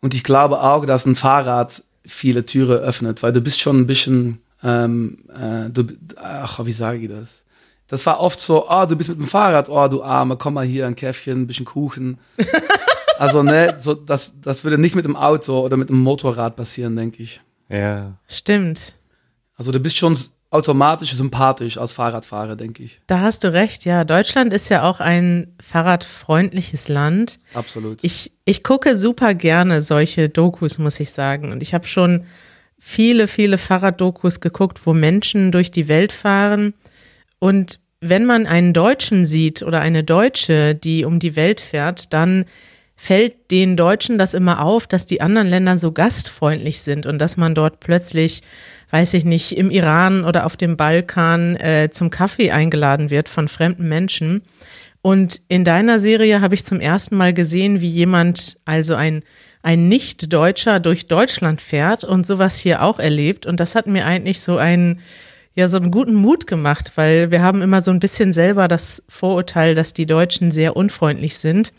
Und 0.00 0.14
ich 0.14 0.22
glaube 0.22 0.62
auch, 0.62 0.86
dass 0.86 1.06
ein 1.06 1.16
Fahrrad 1.16 1.82
viele 2.04 2.46
Türe 2.46 2.76
öffnet, 2.76 3.22
weil 3.22 3.32
du 3.32 3.40
bist 3.40 3.60
schon 3.60 3.80
ein 3.80 3.86
bisschen, 3.86 4.38
ähm, 4.62 5.18
äh, 5.34 5.70
du, 5.70 5.84
ach, 6.16 6.64
wie 6.64 6.72
sage 6.72 6.98
ich 6.98 7.08
das? 7.08 7.40
Das 7.88 8.04
war 8.04 8.20
oft 8.20 8.40
so, 8.40 8.68
oh, 8.68 8.84
du 8.86 8.96
bist 8.96 9.08
mit 9.08 9.18
dem 9.18 9.26
Fahrrad, 9.26 9.68
oh, 9.68 9.88
du 9.88 10.02
Arme, 10.02 10.36
komm 10.36 10.54
mal 10.54 10.66
hier, 10.66 10.86
ein 10.86 10.96
Käffchen, 10.96 11.42
ein 11.42 11.46
bisschen 11.46 11.66
Kuchen. 11.66 12.18
also, 13.18 13.42
ne, 13.42 13.76
so, 13.78 13.94
das, 13.94 14.32
das 14.42 14.64
würde 14.64 14.78
nicht 14.78 14.96
mit 14.96 15.04
dem 15.04 15.16
Auto 15.16 15.60
oder 15.60 15.76
mit 15.76 15.88
dem 15.88 16.00
Motorrad 16.00 16.56
passieren, 16.56 16.96
denke 16.96 17.22
ich. 17.22 17.40
Ja. 17.68 18.14
Stimmt. 18.26 18.94
Also, 19.56 19.70
du 19.70 19.78
bist 19.78 19.96
schon 19.96 20.18
automatisch 20.50 21.12
sympathisch 21.14 21.78
als 21.78 21.92
Fahrradfahrer, 21.92 22.56
denke 22.56 22.82
ich. 22.82 23.00
Da 23.06 23.20
hast 23.20 23.44
du 23.44 23.52
recht, 23.52 23.84
ja. 23.84 24.04
Deutschland 24.04 24.52
ist 24.52 24.68
ja 24.68 24.82
auch 24.82 25.00
ein 25.00 25.54
fahrradfreundliches 25.60 26.88
Land. 26.88 27.38
Absolut. 27.54 27.98
Ich, 28.02 28.32
ich 28.44 28.62
gucke 28.62 28.96
super 28.96 29.34
gerne 29.34 29.80
solche 29.80 30.28
Dokus, 30.28 30.78
muss 30.78 30.98
ich 30.98 31.12
sagen. 31.12 31.52
Und 31.52 31.62
ich 31.62 31.74
habe 31.74 31.86
schon 31.86 32.24
viele, 32.78 33.28
viele 33.28 33.58
Fahrraddokus 33.58 34.40
geguckt, 34.40 34.86
wo 34.86 34.92
Menschen 34.92 35.52
durch 35.52 35.70
die 35.70 35.88
Welt 35.88 36.12
fahren 36.12 36.74
und 37.38 37.80
wenn 38.00 38.24
man 38.24 38.46
einen 38.46 38.72
Deutschen 38.72 39.26
sieht 39.26 39.62
oder 39.62 39.80
eine 39.80 40.04
Deutsche, 40.04 40.74
die 40.74 41.04
um 41.04 41.18
die 41.18 41.36
Welt 41.36 41.60
fährt, 41.60 42.12
dann 42.12 42.44
fällt 42.94 43.50
den 43.50 43.76
Deutschen 43.76 44.18
das 44.18 44.34
immer 44.34 44.62
auf, 44.62 44.86
dass 44.86 45.06
die 45.06 45.20
anderen 45.20 45.48
Länder 45.48 45.76
so 45.76 45.92
gastfreundlich 45.92 46.80
sind 46.80 47.06
und 47.06 47.18
dass 47.18 47.36
man 47.36 47.54
dort 47.54 47.80
plötzlich, 47.80 48.42
weiß 48.90 49.14
ich 49.14 49.24
nicht, 49.24 49.56
im 49.56 49.70
Iran 49.70 50.24
oder 50.24 50.46
auf 50.46 50.56
dem 50.56 50.76
Balkan 50.76 51.56
äh, 51.56 51.90
zum 51.90 52.10
Kaffee 52.10 52.52
eingeladen 52.52 53.10
wird 53.10 53.28
von 53.28 53.48
fremden 53.48 53.88
Menschen. 53.88 54.42
Und 55.02 55.40
in 55.48 55.62
deiner 55.62 55.98
Serie 55.98 56.40
habe 56.40 56.54
ich 56.54 56.64
zum 56.64 56.80
ersten 56.80 57.16
Mal 57.16 57.32
gesehen, 57.32 57.80
wie 57.80 57.88
jemand, 57.88 58.56
also 58.64 58.94
ein, 58.94 59.22
ein 59.62 59.88
Nicht-Deutscher 59.88 60.80
durch 60.80 61.06
Deutschland 61.06 61.60
fährt 61.60 62.02
und 62.02 62.26
sowas 62.26 62.58
hier 62.58 62.82
auch 62.82 62.98
erlebt. 62.98 63.46
Und 63.46 63.60
das 63.60 63.74
hat 63.74 63.86
mir 63.86 64.06
eigentlich 64.06 64.40
so 64.40 64.56
einen 64.56 65.00
ja 65.56 65.68
so 65.68 65.78
einen 65.78 65.90
guten 65.90 66.14
Mut 66.14 66.46
gemacht, 66.46 66.92
weil 66.94 67.30
wir 67.30 67.42
haben 67.42 67.62
immer 67.62 67.80
so 67.80 67.90
ein 67.90 67.98
bisschen 67.98 68.32
selber 68.32 68.68
das 68.68 69.02
Vorurteil, 69.08 69.74
dass 69.74 69.94
die 69.94 70.06
Deutschen 70.06 70.50
sehr 70.50 70.76
unfreundlich 70.76 71.38
sind. 71.38 71.72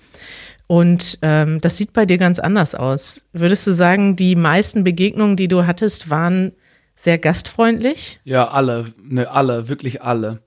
Und 0.66 1.20
ähm, 1.22 1.62
das 1.62 1.78
sieht 1.78 1.94
bei 1.94 2.06
dir 2.06 2.18
ganz 2.18 2.40
anders 2.40 2.76
aus. 2.76 3.24
Würdest 3.32 3.66
du 3.68 3.72
sagen, 3.72 4.18
die 4.18 4.36
meisten 4.36 4.84
Begegnungen, 4.84 5.38
die 5.38 5.48
du 5.48 5.66
hattest, 5.66 6.10
waren 6.10 6.52
sehr 6.96 7.20
gastfreundlich? 7.20 8.20
Ja, 8.26 8.50
alle, 8.50 8.94
ne, 9.02 9.32
alle, 9.32 9.70
wirklich 9.70 10.02
alle. 10.02 10.42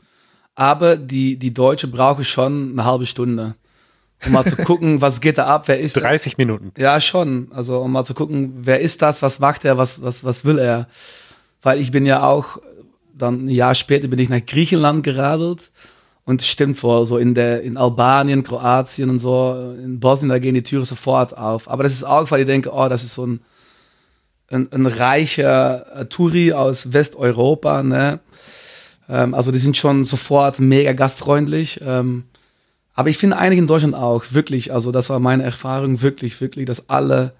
Aber 0.56 0.96
die, 0.96 1.38
die 1.38 1.54
Deutsche 1.54 1.86
brauche 1.86 2.24
schon 2.24 2.72
eine 2.72 2.84
halbe 2.84 3.06
Stunde, 3.06 3.54
um 4.26 4.32
mal 4.32 4.44
zu 4.44 4.56
gucken, 4.64 5.00
was 5.00 5.20
geht 5.20 5.38
da 5.38 5.46
ab, 5.46 5.68
wer 5.68 5.78
ist 5.78 5.94
30 5.94 6.36
Minuten. 6.36 6.72
Ja, 6.76 7.00
schon. 7.00 7.48
Also 7.52 7.78
um 7.78 7.92
mal 7.92 8.04
zu 8.04 8.12
gucken, 8.12 8.54
wer 8.56 8.80
ist 8.80 9.00
das, 9.00 9.22
was 9.22 9.38
macht 9.38 9.64
er, 9.64 9.78
was, 9.78 10.02
was, 10.02 10.24
was 10.24 10.44
will 10.44 10.58
er. 10.58 10.88
Weil 11.62 11.78
ich 11.80 11.92
bin 11.92 12.04
ja 12.04 12.24
auch 12.24 12.58
dann 13.14 13.46
ein 13.46 13.48
Jahr 13.48 13.74
später 13.74 14.08
bin 14.08 14.18
ich 14.18 14.28
nach 14.28 14.44
Griechenland 14.44 15.02
geradelt. 15.04 15.70
Und 16.24 16.42
stimmt 16.42 16.80
wohl, 16.82 17.06
so 17.06 17.16
in 17.16 17.34
der, 17.34 17.62
in 17.62 17.76
Albanien, 17.76 18.44
Kroatien 18.44 19.10
und 19.10 19.18
so, 19.18 19.74
in 19.82 19.98
Bosnien, 19.98 20.28
da 20.28 20.38
gehen 20.38 20.54
die 20.54 20.62
Türen 20.62 20.84
sofort 20.84 21.36
auf. 21.36 21.68
Aber 21.68 21.82
das 21.82 21.92
ist 21.92 22.04
auch, 22.04 22.30
weil 22.30 22.40
ich 22.40 22.46
denke, 22.46 22.70
oh, 22.72 22.88
das 22.88 23.02
ist 23.02 23.14
so 23.14 23.26
ein, 23.26 23.40
ein, 24.48 24.68
ein 24.70 24.86
reicher 24.86 25.86
äh, 25.96 26.04
Touri 26.06 26.52
aus 26.52 26.92
Westeuropa, 26.92 27.82
ne? 27.82 28.20
Ähm, 29.08 29.34
also 29.34 29.50
die 29.50 29.58
sind 29.58 29.76
schon 29.76 30.04
sofort 30.04 30.60
mega 30.60 30.92
gastfreundlich. 30.92 31.80
Ähm, 31.84 32.24
aber 32.94 33.08
ich 33.08 33.18
finde 33.18 33.38
einige 33.38 33.60
in 33.60 33.66
Deutschland 33.66 33.94
auch, 33.94 34.24
wirklich, 34.30 34.72
also 34.72 34.92
das 34.92 35.10
war 35.10 35.18
meine 35.18 35.42
Erfahrung, 35.42 36.02
wirklich, 36.02 36.40
wirklich, 36.40 36.66
dass 36.66 36.88
alle 36.88 37.32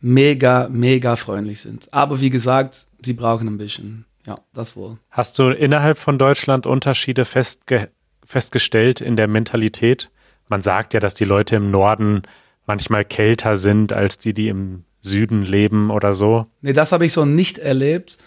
mega, 0.00 0.68
mega 0.70 1.16
freundlich 1.16 1.60
sind. 1.60 1.92
Aber 1.92 2.20
wie 2.20 2.30
gesagt, 2.30 2.86
sie 3.04 3.12
brauchen 3.12 3.48
ein 3.48 3.58
bisschen. 3.58 4.04
Ja, 4.26 4.36
das 4.52 4.76
wohl. 4.76 4.98
Hast 5.10 5.38
du 5.38 5.50
innerhalb 5.50 5.98
von 5.98 6.18
Deutschland 6.18 6.66
Unterschiede 6.66 7.24
festge 7.24 7.90
festgestellt 8.24 9.00
in 9.00 9.16
der 9.16 9.26
Mentalität? 9.26 10.10
Man 10.48 10.60
sagt 10.60 10.92
ja, 10.92 11.00
dass 11.00 11.14
die 11.14 11.24
Leute 11.24 11.56
im 11.56 11.70
Norden 11.70 12.22
manchmal 12.66 13.04
kälter 13.04 13.56
sind 13.56 13.94
als 13.94 14.18
die, 14.18 14.34
die 14.34 14.48
im 14.48 14.84
Süden 15.00 15.42
leben 15.42 15.90
oder 15.90 16.12
so? 16.12 16.46
Nee, 16.60 16.74
das 16.74 16.92
habe 16.92 17.06
ich 17.06 17.12
so 17.12 17.24
nicht 17.24 17.58
erlebt. 17.58 18.18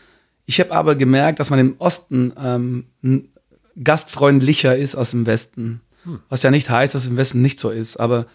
Ich 0.45 0.60
habe 0.60 0.71
aber 0.71 0.95
gemerkt, 0.95 1.39
dass 1.39 1.50
man 1.50 1.60
im 1.60 1.75
Osten 1.77 2.33
ähm, 2.41 2.86
gastfreundlicher 3.81 4.75
ist 4.75 4.95
als 4.95 5.13
im 5.13 5.25
Westen. 5.25 5.81
Hm. 6.03 6.19
Was 6.29 6.43
ja 6.43 6.51
nicht 6.51 6.69
heißt, 6.69 6.95
dass 6.95 7.03
es 7.03 7.10
im 7.10 7.17
Westen 7.17 7.41
nicht 7.41 7.60
so 7.60 7.69
ist. 7.69 7.98
Aber 7.98 8.25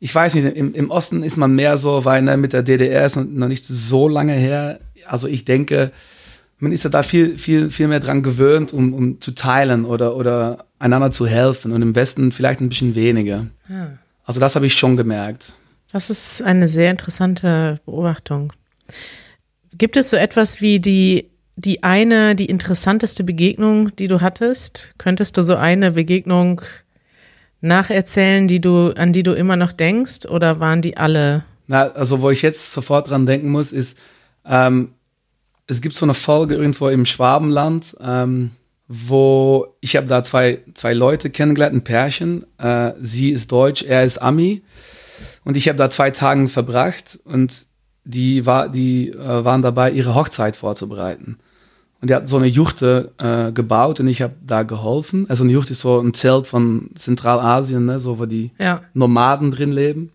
ich 0.00 0.14
weiß 0.14 0.34
nicht, 0.34 0.56
im, 0.56 0.74
im 0.74 0.90
Osten 0.90 1.22
ist 1.22 1.36
man 1.36 1.54
mehr 1.54 1.78
so, 1.78 2.04
weil 2.04 2.22
ne, 2.22 2.36
mit 2.36 2.52
der 2.52 2.62
DDR 2.62 3.06
ist 3.06 3.16
noch 3.16 3.48
nicht 3.48 3.64
so 3.64 4.08
lange 4.08 4.32
her. 4.32 4.80
Also 5.06 5.28
ich 5.28 5.44
denke, 5.44 5.92
man 6.60 6.72
ist 6.72 6.84
ja 6.84 6.90
da 6.90 7.02
viel, 7.02 7.38
viel, 7.38 7.70
viel 7.70 7.88
mehr 7.88 8.00
dran 8.00 8.22
gewöhnt, 8.22 8.72
um, 8.72 8.92
um 8.92 9.20
zu 9.20 9.32
teilen 9.32 9.84
oder, 9.84 10.14
oder 10.14 10.66
einander 10.78 11.10
zu 11.10 11.26
helfen. 11.26 11.72
Und 11.72 11.82
im 11.82 11.94
Westen 11.94 12.32
vielleicht 12.32 12.60
ein 12.60 12.68
bisschen 12.68 12.94
weniger. 12.94 13.46
Hm. 13.66 13.98
Also 14.24 14.40
das 14.40 14.54
habe 14.54 14.66
ich 14.66 14.74
schon 14.74 14.96
gemerkt. 14.96 15.54
Das 15.90 16.10
ist 16.10 16.42
eine 16.42 16.68
sehr 16.68 16.90
interessante 16.90 17.80
Beobachtung. 17.84 18.52
Gibt 19.76 19.96
es 19.96 20.10
so 20.10 20.16
etwas 20.16 20.60
wie 20.60 20.78
die, 20.78 21.30
die 21.56 21.82
eine, 21.82 22.36
die 22.36 22.46
interessanteste 22.46 23.24
Begegnung, 23.24 23.94
die 23.96 24.06
du 24.06 24.20
hattest? 24.20 24.92
Könntest 24.98 25.36
du 25.36 25.42
so 25.42 25.56
eine 25.56 25.92
Begegnung 25.92 26.60
nacherzählen, 27.60 28.46
die 28.46 28.60
du, 28.60 28.92
an 28.96 29.12
die 29.12 29.22
du 29.22 29.32
immer 29.32 29.56
noch 29.56 29.72
denkst, 29.72 30.26
oder 30.26 30.60
waren 30.60 30.82
die 30.82 30.96
alle? 30.96 31.44
Na, 31.66 31.88
also 31.92 32.20
wo 32.20 32.30
ich 32.30 32.42
jetzt 32.42 32.72
sofort 32.72 33.10
dran 33.10 33.26
denken 33.26 33.48
muss, 33.48 33.72
ist, 33.72 33.98
ähm, 34.44 34.92
es 35.70 35.80
gibt 35.80 35.94
so 35.94 36.04
eine 36.04 36.14
Folge 36.14 36.56
irgendwo 36.56 36.88
im 36.88 37.06
Schwabenland, 37.06 37.96
ähm, 38.00 38.50
wo 38.88 39.68
ich 39.80 39.96
habe 39.96 40.08
da 40.08 40.22
zwei, 40.24 40.58
zwei 40.74 40.92
Leute 40.92 41.30
kennengelernt, 41.30 41.76
ein 41.76 41.84
Pärchen. 41.84 42.44
Äh, 42.58 42.92
sie 43.00 43.30
ist 43.30 43.52
Deutsch, 43.52 43.82
er 43.82 44.04
ist 44.04 44.20
Ami. 44.20 44.62
Und 45.44 45.56
ich 45.56 45.68
habe 45.68 45.78
da 45.78 45.88
zwei 45.88 46.10
Tage 46.10 46.48
verbracht 46.48 47.20
und 47.24 47.66
die, 48.04 48.46
war, 48.46 48.68
die 48.68 49.10
äh, 49.10 49.44
waren 49.44 49.62
dabei, 49.62 49.92
ihre 49.92 50.16
Hochzeit 50.16 50.56
vorzubereiten. 50.56 51.38
Und 52.00 52.10
die 52.10 52.14
hat 52.14 52.26
so 52.26 52.36
eine 52.36 52.46
Juchte 52.46 53.12
äh, 53.18 53.52
gebaut 53.52 54.00
und 54.00 54.08
ich 54.08 54.22
habe 54.22 54.34
da 54.44 54.64
geholfen. 54.64 55.26
Also 55.28 55.44
eine 55.44 55.52
Juchte 55.52 55.72
ist 55.72 55.82
so 55.82 56.00
ein 56.00 56.14
Zelt 56.14 56.48
von 56.48 56.90
Zentralasien, 56.94 57.86
ne, 57.86 58.00
so 58.00 58.18
wo 58.18 58.26
die 58.26 58.50
ja. 58.58 58.82
Nomaden 58.94 59.52
drin 59.52 59.70
leben. 59.70 60.10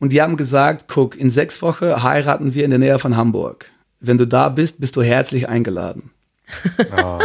Und 0.00 0.12
die 0.12 0.20
haben 0.20 0.36
gesagt, 0.36 0.84
guck, 0.88 1.16
in 1.16 1.30
sechs 1.30 1.62
Wochen 1.62 2.02
heiraten 2.02 2.54
wir 2.54 2.64
in 2.64 2.70
der 2.70 2.78
Nähe 2.78 2.98
von 2.98 3.16
Hamburg. 3.16 3.70
Wenn 4.00 4.18
du 4.18 4.26
da 4.26 4.48
bist, 4.48 4.80
bist 4.80 4.96
du 4.96 5.02
herzlich 5.02 5.48
eingeladen. 5.48 6.10
Oh, 6.96 7.18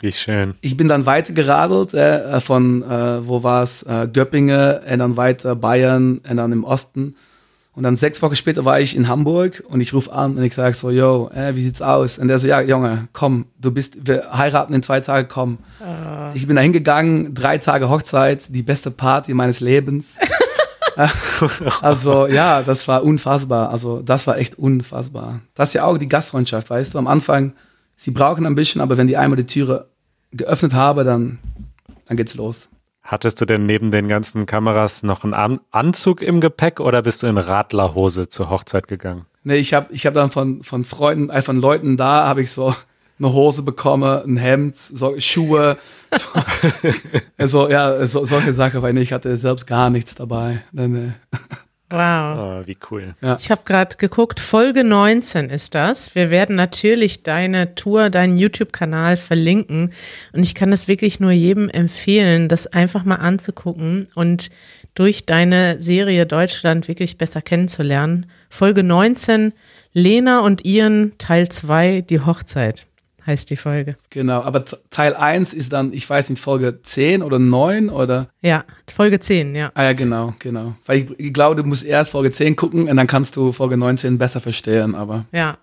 wie 0.00 0.12
schön. 0.12 0.54
Ich 0.60 0.76
bin 0.76 0.88
dann 0.88 1.06
weitergeradelt 1.06 1.94
äh, 1.94 2.40
von, 2.40 2.82
äh, 2.82 3.26
wo 3.26 3.42
war 3.42 3.62
es, 3.62 3.82
äh, 3.84 4.08
Göppingen 4.12 4.78
und 4.78 4.98
dann 4.98 5.16
weiter 5.16 5.54
Bayern 5.54 6.18
und 6.18 6.36
dann 6.36 6.52
im 6.52 6.64
Osten. 6.64 7.16
Und 7.76 7.82
dann 7.82 7.96
sechs 7.96 8.22
Wochen 8.22 8.36
später 8.36 8.64
war 8.64 8.78
ich 8.78 8.94
in 8.94 9.08
Hamburg 9.08 9.64
und 9.66 9.80
ich 9.80 9.92
rufe 9.92 10.12
an 10.12 10.36
und 10.36 10.44
ich 10.44 10.54
sage 10.54 10.74
so, 10.74 10.90
yo, 10.90 11.28
äh, 11.34 11.56
wie 11.56 11.62
sieht's 11.62 11.82
aus? 11.82 12.18
Und 12.18 12.28
der 12.28 12.38
so, 12.38 12.46
ja, 12.46 12.60
Junge, 12.60 13.08
komm, 13.12 13.46
du 13.60 13.72
bist, 13.72 14.06
wir 14.06 14.32
heiraten 14.32 14.72
in 14.74 14.82
zwei 14.82 15.00
Tagen, 15.00 15.28
komm. 15.28 15.58
Uh. 15.80 16.30
Ich 16.34 16.46
bin 16.46 16.54
da 16.54 16.62
hingegangen, 16.62 17.34
drei 17.34 17.58
Tage 17.58 17.88
Hochzeit, 17.88 18.54
die 18.54 18.62
beste 18.62 18.92
Party 18.92 19.34
meines 19.34 19.58
Lebens. 19.58 20.16
also 21.80 22.26
ja, 22.26 22.62
das 22.62 22.88
war 22.88 23.02
unfassbar. 23.02 23.70
Also 23.70 24.00
das 24.02 24.26
war 24.26 24.38
echt 24.38 24.58
unfassbar. 24.58 25.40
Das 25.54 25.70
ist 25.70 25.74
ja 25.74 25.84
auch 25.84 25.98
die 25.98 26.08
Gastfreundschaft, 26.08 26.70
weißt 26.70 26.94
du. 26.94 26.98
Am 26.98 27.06
Anfang, 27.06 27.54
sie 27.96 28.10
brauchen 28.10 28.46
ein 28.46 28.54
bisschen, 28.54 28.80
aber 28.80 28.96
wenn 28.96 29.06
die 29.06 29.16
einmal 29.16 29.36
die 29.36 29.46
Türe 29.46 29.88
geöffnet 30.32 30.74
habe, 30.74 31.04
dann, 31.04 31.38
dann 32.06 32.16
geht's 32.16 32.34
los. 32.34 32.68
Hattest 33.02 33.40
du 33.40 33.44
denn 33.44 33.66
neben 33.66 33.90
den 33.90 34.08
ganzen 34.08 34.46
Kameras 34.46 35.02
noch 35.02 35.24
einen 35.24 35.60
Anzug 35.70 36.22
im 36.22 36.40
Gepäck 36.40 36.80
oder 36.80 37.02
bist 37.02 37.22
du 37.22 37.26
in 37.26 37.36
Radlerhose 37.36 38.30
zur 38.30 38.48
Hochzeit 38.48 38.88
gegangen? 38.88 39.26
Nee, 39.42 39.56
ich 39.56 39.74
habe 39.74 39.92
ich 39.92 40.06
hab 40.06 40.14
dann 40.14 40.30
von, 40.30 40.62
von 40.62 40.84
Freunden, 40.84 41.28
äh, 41.28 41.42
von 41.42 41.60
Leuten 41.60 41.98
da, 41.98 42.26
habe 42.26 42.40
ich 42.40 42.50
so 42.50 42.74
eine 43.24 43.34
Hose 43.34 43.62
bekommen, 43.62 44.22
ein 44.24 44.36
Hemd, 44.36 44.76
so, 44.76 45.18
Schuhe. 45.18 45.78
So, 46.12 46.90
also, 47.38 47.70
ja, 47.70 48.04
so, 48.06 48.24
solche 48.24 48.52
Sachen, 48.52 48.82
weil 48.82 48.96
ich 48.98 49.12
hatte 49.12 49.36
selbst 49.36 49.66
gar 49.66 49.90
nichts 49.90 50.14
dabei. 50.14 50.62
Nee, 50.72 50.88
nee. 50.88 51.12
Wow. 51.90 52.38
Oh, 52.38 52.66
wie 52.66 52.76
cool. 52.90 53.14
Ja. 53.20 53.36
Ich 53.38 53.50
habe 53.50 53.62
gerade 53.64 53.96
geguckt, 53.96 54.40
Folge 54.40 54.82
19 54.82 55.50
ist 55.50 55.74
das. 55.74 56.14
Wir 56.14 56.30
werden 56.30 56.56
natürlich 56.56 57.22
deine 57.22 57.74
Tour, 57.74 58.10
deinen 58.10 58.36
YouTube-Kanal 58.36 59.16
verlinken. 59.16 59.92
Und 60.32 60.42
ich 60.42 60.54
kann 60.54 60.70
das 60.70 60.88
wirklich 60.88 61.20
nur 61.20 61.30
jedem 61.30 61.68
empfehlen, 61.68 62.48
das 62.48 62.66
einfach 62.66 63.04
mal 63.04 63.16
anzugucken 63.16 64.08
und 64.14 64.50
durch 64.94 65.26
deine 65.26 65.80
Serie 65.80 66.24
Deutschland 66.26 66.88
wirklich 66.88 67.18
besser 67.18 67.42
kennenzulernen. 67.42 68.26
Folge 68.48 68.82
19, 68.82 69.52
Lena 69.92 70.40
und 70.40 70.64
Ian, 70.64 71.12
Teil 71.18 71.48
2, 71.48 72.02
die 72.02 72.20
Hochzeit 72.20 72.86
heißt 73.26 73.50
die 73.50 73.56
Folge. 73.56 73.96
Genau, 74.10 74.42
aber 74.42 74.64
Teil 74.90 75.14
1 75.14 75.54
ist 75.54 75.72
dann, 75.72 75.92
ich 75.92 76.08
weiß 76.08 76.30
nicht, 76.30 76.40
Folge 76.40 76.80
10 76.82 77.22
oder 77.22 77.38
9 77.38 77.90
oder? 77.90 78.28
Ja, 78.42 78.64
Folge 78.92 79.20
10, 79.20 79.54
ja. 79.54 79.70
Ah 79.74 79.84
ja, 79.84 79.92
genau, 79.92 80.34
genau. 80.38 80.74
Weil 80.86 80.98
ich, 80.98 81.20
ich 81.20 81.32
glaube, 81.32 81.56
du 81.56 81.68
musst 81.68 81.84
erst 81.84 82.10
Folge 82.10 82.30
10 82.30 82.56
gucken 82.56 82.88
und 82.88 82.96
dann 82.96 83.06
kannst 83.06 83.36
du 83.36 83.52
Folge 83.52 83.76
19 83.76 84.18
besser 84.18 84.40
verstehen, 84.40 84.94
aber. 84.94 85.26
Ja, 85.32 85.58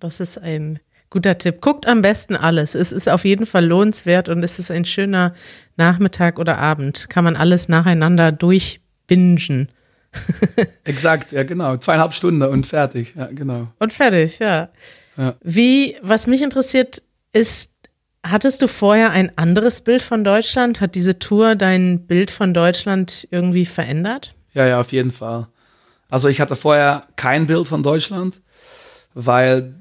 das 0.00 0.20
ist 0.20 0.38
ein 0.38 0.80
guter 1.10 1.38
Tipp. 1.38 1.60
Guckt 1.60 1.86
am 1.86 2.02
besten 2.02 2.34
alles. 2.34 2.74
Es 2.74 2.90
ist 2.90 3.08
auf 3.08 3.24
jeden 3.24 3.46
Fall 3.46 3.66
lohnenswert 3.66 4.28
und 4.28 4.42
es 4.42 4.58
ist 4.58 4.70
ein 4.70 4.84
schöner 4.84 5.34
Nachmittag 5.76 6.38
oder 6.38 6.58
Abend. 6.58 7.08
Kann 7.10 7.24
man 7.24 7.36
alles 7.36 7.68
nacheinander 7.68 8.32
durchbingen. 8.32 9.68
Exakt, 10.84 11.32
ja, 11.32 11.42
genau. 11.42 11.76
Zweieinhalb 11.76 12.12
Stunden 12.14 12.42
und 12.42 12.66
fertig, 12.66 13.14
ja, 13.16 13.26
genau. 13.26 13.68
Und 13.78 13.92
fertig, 13.92 14.38
ja. 14.38 14.70
Wie, 15.42 15.96
was 16.02 16.26
mich 16.26 16.42
interessiert, 16.42 17.02
ist, 17.32 17.70
hattest 18.22 18.62
du 18.62 18.68
vorher 18.68 19.10
ein 19.10 19.36
anderes 19.36 19.80
Bild 19.80 20.02
von 20.02 20.24
Deutschland? 20.24 20.80
Hat 20.80 20.94
diese 20.94 21.18
Tour 21.18 21.54
dein 21.54 22.06
Bild 22.06 22.30
von 22.30 22.54
Deutschland 22.54 23.28
irgendwie 23.30 23.66
verändert? 23.66 24.34
Ja, 24.54 24.66
ja, 24.66 24.80
auf 24.80 24.92
jeden 24.92 25.12
Fall. 25.12 25.48
Also 26.08 26.28
ich 26.28 26.40
hatte 26.40 26.56
vorher 26.56 27.06
kein 27.16 27.46
Bild 27.46 27.68
von 27.68 27.82
Deutschland, 27.82 28.40
weil, 29.14 29.74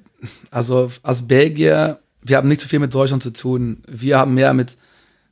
also 0.49 0.89
als 1.03 1.27
Belgier, 1.27 1.99
wir 2.21 2.37
haben 2.37 2.47
nicht 2.47 2.61
so 2.61 2.67
viel 2.67 2.79
mit 2.79 2.93
Deutschland 2.93 3.23
zu 3.23 3.33
tun. 3.33 3.83
Wir 3.87 4.17
haben 4.17 4.33
mehr 4.33 4.53
mit, 4.53 4.77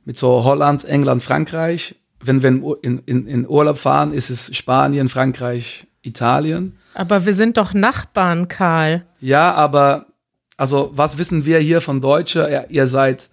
mit 0.04 0.16
so 0.16 0.44
Holland, 0.44 0.84
England, 0.84 1.22
Frankreich. 1.22 1.96
Wenn 2.22 2.42
wir 2.42 2.76
in, 2.82 2.98
in, 3.06 3.26
in 3.26 3.48
Urlaub 3.48 3.78
fahren, 3.78 4.12
ist 4.12 4.28
es 4.28 4.54
Spanien, 4.54 5.08
Frankreich, 5.08 5.86
Italien. 6.02 6.76
Aber 6.94 7.26
wir 7.26 7.34
sind 7.34 7.56
doch 7.56 7.74
Nachbarn, 7.74 8.48
Karl. 8.48 9.04
Ja, 9.20 9.52
aber 9.54 10.06
also 10.56 10.90
was 10.94 11.18
wissen 11.18 11.44
wir 11.44 11.58
hier 11.58 11.80
von 11.80 12.00
Deutsche? 12.00 12.48
Ja, 12.50 12.64
ihr 12.68 12.86
seid 12.86 13.30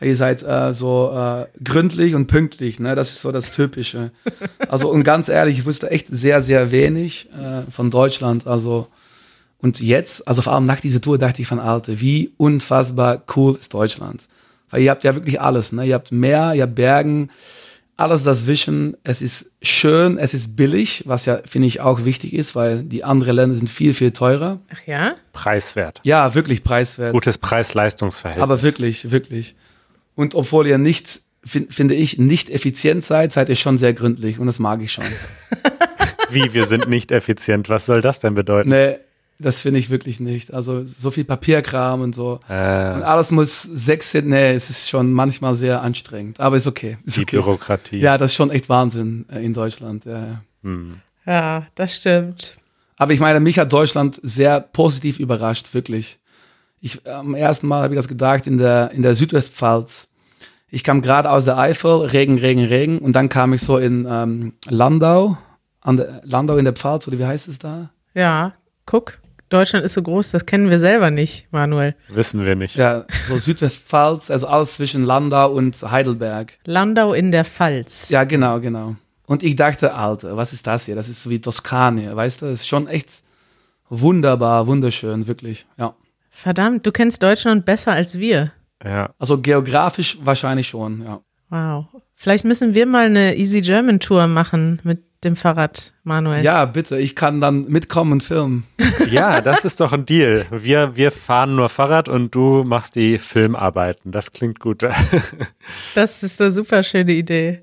ihr 0.00 0.16
seid 0.16 0.42
äh, 0.42 0.72
so 0.72 1.12
äh, 1.14 1.46
gründlich 1.62 2.14
und 2.14 2.26
pünktlich, 2.26 2.78
ne? 2.78 2.94
Das 2.94 3.10
ist 3.10 3.22
so 3.22 3.32
das 3.32 3.50
Typische. 3.50 4.12
Also 4.68 4.90
und 4.90 5.02
ganz 5.02 5.28
ehrlich, 5.28 5.60
ich 5.60 5.66
wusste 5.66 5.90
echt 5.90 6.08
sehr, 6.10 6.42
sehr 6.42 6.70
wenig 6.70 7.30
äh, 7.32 7.70
von 7.70 7.90
Deutschland. 7.90 8.46
Also 8.46 8.88
und 9.58 9.80
jetzt, 9.80 10.28
also 10.28 10.42
vor 10.42 10.52
allem 10.52 10.66
nach 10.66 10.80
dieser 10.80 11.00
Tour 11.00 11.18
dachte 11.18 11.40
ich 11.42 11.48
von 11.48 11.58
Alte, 11.58 12.00
wie 12.00 12.34
unfassbar 12.36 13.22
cool 13.34 13.56
ist 13.58 13.72
Deutschland. 13.72 14.28
Weil 14.70 14.82
ihr 14.82 14.90
habt 14.90 15.04
ja 15.04 15.14
wirklich 15.14 15.40
alles, 15.40 15.72
ne? 15.72 15.86
Ihr 15.86 15.94
habt 15.94 16.12
Meer, 16.12 16.52
ihr 16.54 16.64
habt 16.64 16.74
Bergen, 16.74 17.30
alles 17.98 18.22
dazwischen. 18.22 18.96
Es 19.02 19.20
ist 19.20 19.50
schön, 19.60 20.18
es 20.18 20.32
ist 20.32 20.56
billig, 20.56 21.02
was 21.06 21.26
ja, 21.26 21.40
finde 21.44 21.66
ich, 21.66 21.80
auch 21.80 22.04
wichtig 22.04 22.32
ist, 22.32 22.54
weil 22.54 22.84
die 22.84 23.04
anderen 23.04 23.36
Länder 23.36 23.56
sind 23.56 23.68
viel, 23.68 23.92
viel 23.92 24.12
teurer. 24.12 24.60
Ach 24.72 24.86
ja? 24.86 25.16
Preiswert. 25.32 26.00
Ja, 26.04 26.34
wirklich 26.34 26.62
preiswert. 26.62 27.12
Gutes 27.12 27.38
Preis-Leistungs-Verhältnis. 27.38 28.42
Aber 28.42 28.62
wirklich, 28.62 29.10
wirklich. 29.10 29.56
Und 30.14 30.34
obwohl 30.36 30.68
ihr 30.68 30.78
nicht, 30.78 31.22
find, 31.44 31.74
finde 31.74 31.94
ich, 31.94 32.18
nicht 32.18 32.50
effizient 32.50 33.04
seid, 33.04 33.32
seid 33.32 33.48
ihr 33.48 33.56
schon 33.56 33.78
sehr 33.78 33.92
gründlich 33.92 34.38
und 34.38 34.46
das 34.46 34.60
mag 34.60 34.80
ich 34.80 34.92
schon. 34.92 35.04
Wie, 36.30 36.54
wir 36.54 36.66
sind 36.66 36.88
nicht 36.88 37.10
effizient? 37.10 37.68
Was 37.68 37.86
soll 37.86 38.00
das 38.00 38.20
denn 38.20 38.34
bedeuten? 38.34 38.68
Nee, 38.68 38.98
das 39.38 39.60
finde 39.60 39.78
ich 39.78 39.88
wirklich 39.88 40.18
nicht. 40.18 40.52
Also 40.52 40.82
so 40.84 41.10
viel 41.10 41.24
Papierkram 41.24 42.00
und 42.00 42.14
so. 42.14 42.40
Äh. 42.48 42.94
Und 42.94 43.02
alles 43.02 43.30
muss 43.30 43.62
sechs 43.62 44.10
sind. 44.10 44.28
Nee, 44.28 44.52
es 44.52 44.68
ist 44.68 44.88
schon 44.88 45.12
manchmal 45.12 45.54
sehr 45.54 45.82
anstrengend. 45.82 46.40
Aber 46.40 46.56
ist 46.56 46.66
okay. 46.66 46.98
Ist 47.04 47.16
Die 47.16 47.22
okay. 47.22 47.36
Bürokratie. 47.36 47.98
Ja, 47.98 48.18
das 48.18 48.32
ist 48.32 48.36
schon 48.36 48.50
echt 48.50 48.68
Wahnsinn 48.68 49.26
äh, 49.32 49.44
in 49.44 49.54
Deutschland. 49.54 50.04
Ja, 50.04 50.42
hm. 50.62 51.00
ja, 51.24 51.66
das 51.76 51.94
stimmt. 51.94 52.56
Aber 52.96 53.12
ich 53.12 53.20
meine, 53.20 53.38
mich 53.38 53.60
hat 53.60 53.72
Deutschland 53.72 54.18
sehr 54.22 54.60
positiv 54.60 55.20
überrascht, 55.20 55.72
wirklich. 55.72 56.18
Ich, 56.80 57.06
am 57.06 57.34
ersten 57.34 57.68
Mal 57.68 57.82
habe 57.82 57.94
ich 57.94 57.98
das 57.98 58.08
gedacht 58.08 58.48
in 58.48 58.58
der, 58.58 58.90
in 58.90 59.02
der 59.02 59.14
Südwestpfalz. 59.14 60.08
Ich 60.68 60.82
kam 60.82 61.00
gerade 61.00 61.30
aus 61.30 61.44
der 61.44 61.58
Eifel, 61.58 62.06
Regen, 62.06 62.38
Regen, 62.38 62.64
Regen. 62.64 62.98
Und 62.98 63.14
dann 63.14 63.28
kam 63.28 63.52
ich 63.52 63.62
so 63.62 63.78
in 63.78 64.04
ähm, 64.08 64.54
Landau, 64.68 65.38
an 65.80 65.96
der, 65.96 66.22
Landau 66.24 66.56
in 66.56 66.64
der 66.64 66.74
Pfalz, 66.74 67.06
oder 67.06 67.18
wie 67.18 67.24
heißt 67.24 67.46
es 67.46 67.60
da? 67.60 67.90
Ja, 68.14 68.54
guck. 68.84 69.18
Deutschland 69.48 69.84
ist 69.84 69.94
so 69.94 70.02
groß, 70.02 70.30
das 70.30 70.46
kennen 70.46 70.68
wir 70.70 70.78
selber 70.78 71.10
nicht, 71.10 71.48
Manuel. 71.50 71.94
Wissen 72.08 72.44
wir 72.44 72.54
nicht. 72.54 72.76
Ja, 72.76 73.06
so 73.28 73.38
Südwestpfalz, 73.38 74.30
also 74.30 74.46
alles 74.46 74.74
zwischen 74.74 75.04
Landau 75.04 75.52
und 75.52 75.74
Heidelberg. 75.82 76.58
Landau 76.64 77.14
in 77.14 77.32
der 77.32 77.44
Pfalz. 77.44 78.10
Ja, 78.10 78.24
genau, 78.24 78.60
genau. 78.60 78.96
Und 79.26 79.42
ich 79.42 79.56
dachte, 79.56 79.94
Alter, 79.94 80.36
was 80.36 80.52
ist 80.52 80.66
das 80.66 80.86
hier? 80.86 80.94
Das 80.94 81.08
ist 81.08 81.22
so 81.22 81.30
wie 81.30 81.40
Toskana, 81.40 82.14
weißt 82.14 82.42
du? 82.42 82.46
Das 82.46 82.60
ist 82.60 82.68
schon 82.68 82.88
echt 82.88 83.22
wunderbar, 83.88 84.66
wunderschön, 84.66 85.26
wirklich, 85.26 85.66
ja. 85.78 85.94
Verdammt, 86.30 86.86
du 86.86 86.92
kennst 86.92 87.22
Deutschland 87.22 87.64
besser 87.64 87.92
als 87.92 88.18
wir. 88.18 88.52
Ja. 88.84 89.10
Also 89.18 89.40
geografisch 89.40 90.18
wahrscheinlich 90.22 90.68
schon, 90.68 91.02
ja. 91.02 91.20
Wow. 91.50 91.86
Vielleicht 92.14 92.44
müssen 92.44 92.74
wir 92.74 92.86
mal 92.86 93.06
eine 93.06 93.36
Easy 93.36 93.60
German 93.60 94.00
Tour 94.00 94.26
machen 94.26 94.80
mit 94.82 95.02
dem 95.24 95.36
Fahrrad, 95.36 95.94
Manuel. 96.04 96.44
Ja, 96.44 96.64
bitte, 96.64 96.98
ich 96.98 97.16
kann 97.16 97.40
dann 97.40 97.66
mitkommen 97.68 98.12
und 98.12 98.22
filmen. 98.22 98.64
ja, 99.10 99.40
das 99.40 99.64
ist 99.64 99.80
doch 99.80 99.92
ein 99.92 100.06
Deal. 100.06 100.46
Wir, 100.50 100.96
wir 100.96 101.10
fahren 101.10 101.56
nur 101.56 101.68
Fahrrad 101.68 102.08
und 102.08 102.34
du 102.34 102.62
machst 102.64 102.94
die 102.94 103.18
Filmarbeiten. 103.18 104.12
Das 104.12 104.32
klingt 104.32 104.60
gut. 104.60 104.82
das 105.94 106.22
ist 106.22 106.40
eine 106.40 106.52
super 106.52 106.82
schöne 106.82 107.12
Idee. 107.12 107.62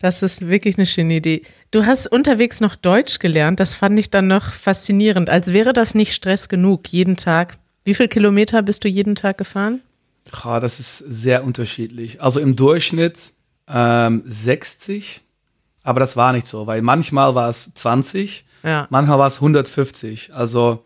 Das 0.00 0.22
ist 0.22 0.48
wirklich 0.48 0.76
eine 0.78 0.86
schöne 0.86 1.14
Idee. 1.14 1.42
Du 1.70 1.86
hast 1.86 2.08
unterwegs 2.08 2.60
noch 2.60 2.74
Deutsch 2.74 3.20
gelernt. 3.20 3.60
Das 3.60 3.76
fand 3.76 3.96
ich 3.98 4.10
dann 4.10 4.26
noch 4.26 4.52
faszinierend. 4.52 5.30
Als 5.30 5.52
wäre 5.52 5.72
das 5.72 5.94
nicht 5.94 6.12
Stress 6.12 6.48
genug, 6.48 6.88
jeden 6.88 7.16
Tag. 7.16 7.56
Wie 7.84 7.94
viele 7.94 8.08
Kilometer 8.08 8.62
bist 8.62 8.82
du 8.82 8.88
jeden 8.88 9.14
Tag 9.14 9.38
gefahren? 9.38 9.80
Ja, 10.44 10.58
das 10.58 10.80
ist 10.80 10.98
sehr 10.98 11.44
unterschiedlich. 11.44 12.20
Also 12.20 12.40
im 12.40 12.56
Durchschnitt 12.56 13.32
ähm, 13.68 14.22
60, 14.26 15.24
aber 15.82 16.00
das 16.00 16.16
war 16.16 16.32
nicht 16.32 16.46
so, 16.46 16.66
weil 16.66 16.82
manchmal 16.82 17.34
war 17.34 17.48
es 17.48 17.72
20, 17.74 18.44
ja. 18.62 18.86
manchmal 18.90 19.18
war 19.18 19.26
es 19.26 19.36
150. 19.36 20.32
Also 20.34 20.84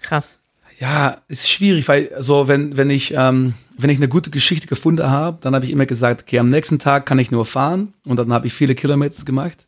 krass. 0.00 0.38
Ja, 0.78 1.18
ist 1.28 1.48
schwierig, 1.48 1.86
weil 1.86 2.10
so 2.18 2.48
wenn 2.48 2.76
wenn 2.76 2.90
ich 2.90 3.14
ähm, 3.14 3.54
wenn 3.78 3.90
ich 3.90 3.98
eine 3.98 4.08
gute 4.08 4.30
Geschichte 4.30 4.66
gefunden 4.66 5.08
habe, 5.08 5.38
dann 5.40 5.54
habe 5.54 5.64
ich 5.64 5.70
immer 5.70 5.86
gesagt, 5.86 6.22
okay, 6.22 6.38
am 6.38 6.50
nächsten 6.50 6.78
Tag 6.78 7.06
kann 7.06 7.18
ich 7.18 7.30
nur 7.30 7.46
fahren 7.46 7.94
und 8.04 8.16
dann 8.16 8.32
habe 8.32 8.46
ich 8.46 8.54
viele 8.54 8.74
Kilometer 8.74 9.24
gemacht. 9.24 9.66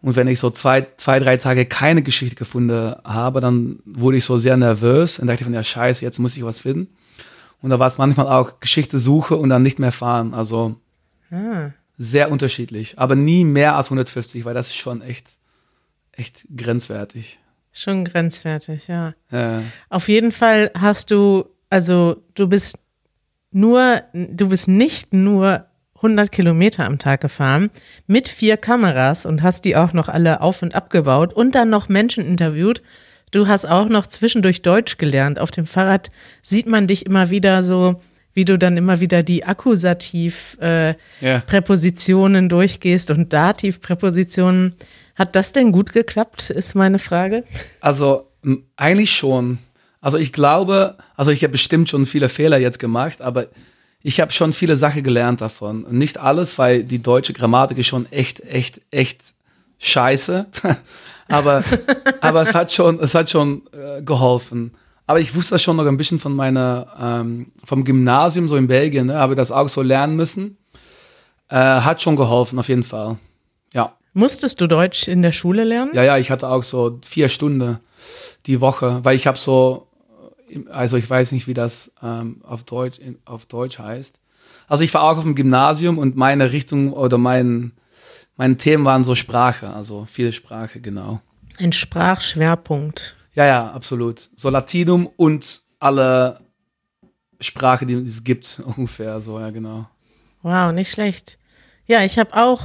Und 0.00 0.14
wenn 0.14 0.28
ich 0.28 0.38
so 0.38 0.50
zwei, 0.50 0.86
zwei, 0.96 1.18
drei 1.18 1.36
Tage 1.38 1.66
keine 1.66 2.02
Geschichte 2.02 2.36
gefunden 2.36 2.94
habe, 3.04 3.40
dann 3.40 3.80
wurde 3.84 4.18
ich 4.18 4.24
so 4.24 4.38
sehr 4.38 4.56
nervös 4.56 5.18
und 5.18 5.26
dachte 5.26 5.44
von, 5.44 5.54
ja 5.54 5.64
scheiße, 5.64 6.04
jetzt 6.04 6.20
muss 6.20 6.36
ich 6.36 6.44
was 6.44 6.60
finden. 6.60 6.88
Und 7.60 7.70
da 7.70 7.78
war 7.80 7.88
es 7.88 7.98
manchmal 7.98 8.28
auch 8.28 8.60
Geschichte 8.60 9.00
suche 9.00 9.34
und 9.34 9.48
dann 9.48 9.64
nicht 9.64 9.80
mehr 9.80 9.90
fahren. 9.90 10.34
Also 10.34 10.76
ah. 11.32 11.70
Sehr 11.98 12.30
unterschiedlich, 12.30 12.98
aber 12.98 13.16
nie 13.16 13.44
mehr 13.44 13.76
als 13.76 13.86
150, 13.86 14.44
weil 14.44 14.54
das 14.54 14.68
ist 14.68 14.76
schon 14.76 15.02
echt, 15.02 15.26
echt 16.12 16.46
grenzwertig. 16.56 17.40
Schon 17.72 18.04
grenzwertig, 18.04 18.88
ja. 18.88 19.14
Äh. 19.30 19.60
Auf 19.90 20.08
jeden 20.08 20.32
Fall 20.32 20.70
hast 20.78 21.10
du, 21.10 21.44
also 21.68 22.22
du 22.34 22.46
bist 22.46 22.78
nur, 23.50 24.02
du 24.12 24.48
bist 24.48 24.68
nicht 24.68 25.12
nur 25.12 25.66
100 25.96 26.30
Kilometer 26.30 26.84
am 26.84 26.98
Tag 26.98 27.20
gefahren 27.20 27.70
mit 28.06 28.28
vier 28.28 28.56
Kameras 28.56 29.26
und 29.26 29.42
hast 29.42 29.64
die 29.64 29.76
auch 29.76 29.92
noch 29.92 30.08
alle 30.08 30.40
auf 30.40 30.62
und 30.62 30.74
abgebaut 30.74 31.34
und 31.34 31.56
dann 31.56 31.70
noch 31.70 31.88
Menschen 31.88 32.24
interviewt. 32.24 32.82
Du 33.32 33.48
hast 33.48 33.66
auch 33.66 33.88
noch 33.88 34.06
zwischendurch 34.06 34.62
Deutsch 34.62 34.96
gelernt. 34.96 35.38
Auf 35.38 35.50
dem 35.50 35.66
Fahrrad 35.66 36.10
sieht 36.42 36.66
man 36.66 36.86
dich 36.86 37.04
immer 37.04 37.30
wieder 37.30 37.62
so, 37.62 38.00
wie 38.38 38.44
du 38.44 38.56
dann 38.56 38.76
immer 38.76 39.00
wieder 39.00 39.24
die 39.24 39.44
Akkusativ-Präpositionen 39.44 42.36
äh, 42.36 42.38
yeah. 42.38 42.48
durchgehst 42.48 43.10
und 43.10 43.32
Dativ-Präpositionen. 43.32 44.76
Hat 45.16 45.34
das 45.34 45.50
denn 45.50 45.72
gut 45.72 45.92
geklappt, 45.92 46.50
ist 46.50 46.76
meine 46.76 47.00
Frage. 47.00 47.42
Also 47.80 48.28
eigentlich 48.76 49.10
schon. 49.10 49.58
Also 50.00 50.18
ich 50.18 50.32
glaube, 50.32 50.98
also 51.16 51.32
ich 51.32 51.42
habe 51.42 51.50
bestimmt 51.50 51.88
schon 51.88 52.06
viele 52.06 52.28
Fehler 52.28 52.58
jetzt 52.58 52.78
gemacht, 52.78 53.22
aber 53.22 53.48
ich 54.04 54.20
habe 54.20 54.32
schon 54.32 54.52
viele 54.52 54.76
Sachen 54.76 55.02
gelernt 55.02 55.40
davon. 55.40 55.84
Nicht 55.90 56.18
alles, 56.18 56.60
weil 56.60 56.84
die 56.84 57.02
deutsche 57.02 57.32
Grammatik 57.32 57.78
ist 57.78 57.88
schon 57.88 58.06
echt, 58.12 58.44
echt, 58.44 58.80
echt 58.92 59.34
scheiße. 59.80 60.46
aber, 61.28 61.64
aber 62.20 62.42
es 62.42 62.54
hat 62.54 62.72
schon, 62.72 63.00
es 63.00 63.16
hat 63.16 63.30
schon 63.30 63.62
äh, 63.72 64.00
geholfen. 64.00 64.76
Aber 65.08 65.18
ich 65.18 65.34
wusste 65.34 65.56
das 65.56 65.62
schon 65.62 65.76
noch 65.76 65.86
ein 65.86 65.96
bisschen 65.96 66.20
von 66.20 66.36
meiner, 66.36 66.86
ähm, 67.00 67.50
vom 67.64 67.82
Gymnasium 67.82 68.46
so 68.46 68.54
in 68.56 68.68
Belgien, 68.68 69.06
ne, 69.06 69.14
habe 69.14 69.34
das 69.34 69.50
auch 69.50 69.68
so 69.68 69.82
lernen 69.82 70.14
müssen. 70.14 70.56
Äh, 71.48 71.56
hat 71.56 72.00
schon 72.00 72.14
geholfen, 72.14 72.58
auf 72.60 72.68
jeden 72.68 72.84
Fall. 72.84 73.16
Ja. 73.74 73.96
Musstest 74.12 74.60
du 74.60 74.68
Deutsch 74.68 75.08
in 75.08 75.22
der 75.22 75.32
Schule 75.32 75.64
lernen? 75.64 75.90
Ja, 75.94 76.04
ja, 76.04 76.18
ich 76.18 76.30
hatte 76.30 76.48
auch 76.48 76.62
so 76.62 77.00
vier 77.04 77.28
Stunden 77.28 77.80
die 78.46 78.60
Woche, 78.60 79.00
weil 79.02 79.16
ich 79.16 79.26
habe 79.26 79.38
so 79.38 79.88
also 80.70 80.96
ich 80.96 81.08
weiß 81.08 81.32
nicht, 81.32 81.46
wie 81.46 81.54
das 81.54 81.92
ähm, 82.02 82.40
auf, 82.44 82.64
Deutsch, 82.64 82.98
in, 82.98 83.18
auf 83.24 83.46
Deutsch 83.46 83.78
heißt. 83.78 84.18
Also 84.68 84.84
ich 84.84 84.92
war 84.94 85.02
auch 85.02 85.16
auf 85.16 85.22
dem 85.22 85.34
Gymnasium 85.34 85.98
und 85.98 86.16
meine 86.16 86.52
Richtung 86.52 86.92
oder 86.92 87.18
mein, 87.18 87.72
meine 88.36 88.56
Themen 88.56 88.84
waren 88.84 89.04
so 89.04 89.14
Sprache, 89.14 89.72
also 89.72 90.06
viele 90.10 90.32
Sprache, 90.32 90.80
genau. 90.80 91.20
Ein 91.58 91.72
Sprachschwerpunkt. 91.72 93.16
Ja, 93.38 93.46
ja, 93.46 93.70
absolut. 93.70 94.30
So 94.34 94.50
Latinum 94.50 95.08
und 95.16 95.62
alle 95.78 96.40
Sprache, 97.40 97.86
die 97.86 97.94
es 97.94 98.24
gibt, 98.24 98.60
ungefähr 98.76 99.20
so, 99.20 99.38
ja, 99.38 99.50
genau. 99.50 99.86
Wow, 100.42 100.72
nicht 100.72 100.90
schlecht. 100.90 101.38
Ja, 101.86 102.04
ich 102.04 102.18
habe 102.18 102.34
auch 102.34 102.62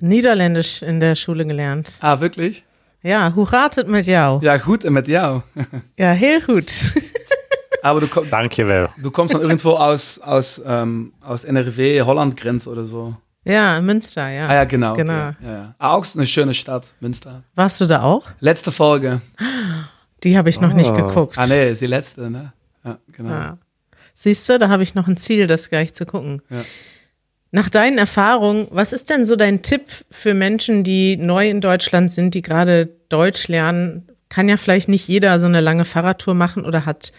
Niederländisch 0.00 0.82
in 0.82 0.98
der 0.98 1.14
Schule 1.14 1.46
gelernt. 1.46 1.98
Ah, 2.00 2.18
wirklich? 2.18 2.64
Ja, 3.02 3.32
hoe 3.32 3.46
gaat 3.46 3.76
het 3.76 3.86
met 3.86 4.06
jou? 4.06 4.40
Ja, 4.42 4.56
gut 4.56 4.82
mit 4.90 5.06
jou. 5.06 5.42
ja, 5.96 6.12
heel 6.14 6.40
goed. 6.40 6.72
Aber 7.82 8.00
du, 8.00 8.08
komm, 8.08 8.28
Danke, 8.28 8.66
well. 8.66 8.88
du 8.96 9.12
kommst 9.12 9.34
dann 9.34 9.40
irgendwo 9.40 9.76
aus, 9.76 10.18
aus, 10.18 10.60
ähm, 10.66 11.12
aus 11.20 11.44
NRW, 11.44 12.02
Holland-Grenze 12.02 12.68
oder 12.70 12.86
so. 12.86 13.14
Ja, 13.44 13.80
Münster, 13.80 14.28
ja. 14.28 14.48
Ah 14.48 14.54
ja, 14.54 14.64
genau. 14.64 14.94
genau. 14.94 15.28
Okay. 15.28 15.36
Ja, 15.44 15.52
ja. 15.52 15.74
Ah, 15.78 15.94
auch 15.94 16.04
eine 16.14 16.26
schöne 16.26 16.54
Stadt, 16.54 16.94
Münster. 16.98 17.44
Warst 17.54 17.80
du 17.80 17.86
da 17.86 18.02
auch? 18.02 18.26
Letzte 18.40 18.72
Folge. 18.72 19.20
Die 20.24 20.36
habe 20.36 20.48
ich 20.48 20.60
noch 20.60 20.72
Oh. 20.72 20.76
nicht 20.76 20.94
geguckt. 20.94 21.38
Ah, 21.38 21.46
nee, 21.46 21.70
ist 21.70 21.80
die 21.82 21.86
letzte, 21.86 22.30
ne? 22.30 22.52
Ja, 22.84 22.98
genau. 23.12 23.30
Ja. 23.30 23.58
Siehst 24.14 24.48
du, 24.48 24.58
da 24.58 24.68
habe 24.68 24.82
ich 24.82 24.94
noch 24.94 25.06
ein 25.06 25.16
Ziel, 25.16 25.46
das 25.46 25.68
gleich 25.70 25.94
zu 25.94 26.04
gucken. 26.06 26.42
Ja. 26.50 26.64
Nach 27.50 27.70
deinen 27.70 27.98
Erfahrungen, 27.98 28.66
was 28.70 28.92
ist 28.92 29.08
denn 29.10 29.24
so 29.24 29.36
dein 29.36 29.62
Tipp 29.62 29.82
für 30.10 30.34
Menschen, 30.34 30.84
die 30.84 31.16
neu 31.16 31.48
in 31.48 31.60
Deutschland 31.60 32.12
sind, 32.12 32.34
die 32.34 32.42
gerade 32.42 32.88
Deutsch 33.08 33.48
lernen? 33.48 34.08
Kann 34.28 34.48
ja 34.48 34.56
vielleicht 34.58 34.88
nicht 34.88 35.08
jeder 35.08 35.38
so 35.38 35.46
eine 35.46 35.60
lange 35.60 35.84
Fahrradtour 35.86 36.34
machen 36.34 36.64
oder 36.66 36.84
hat 36.84 37.12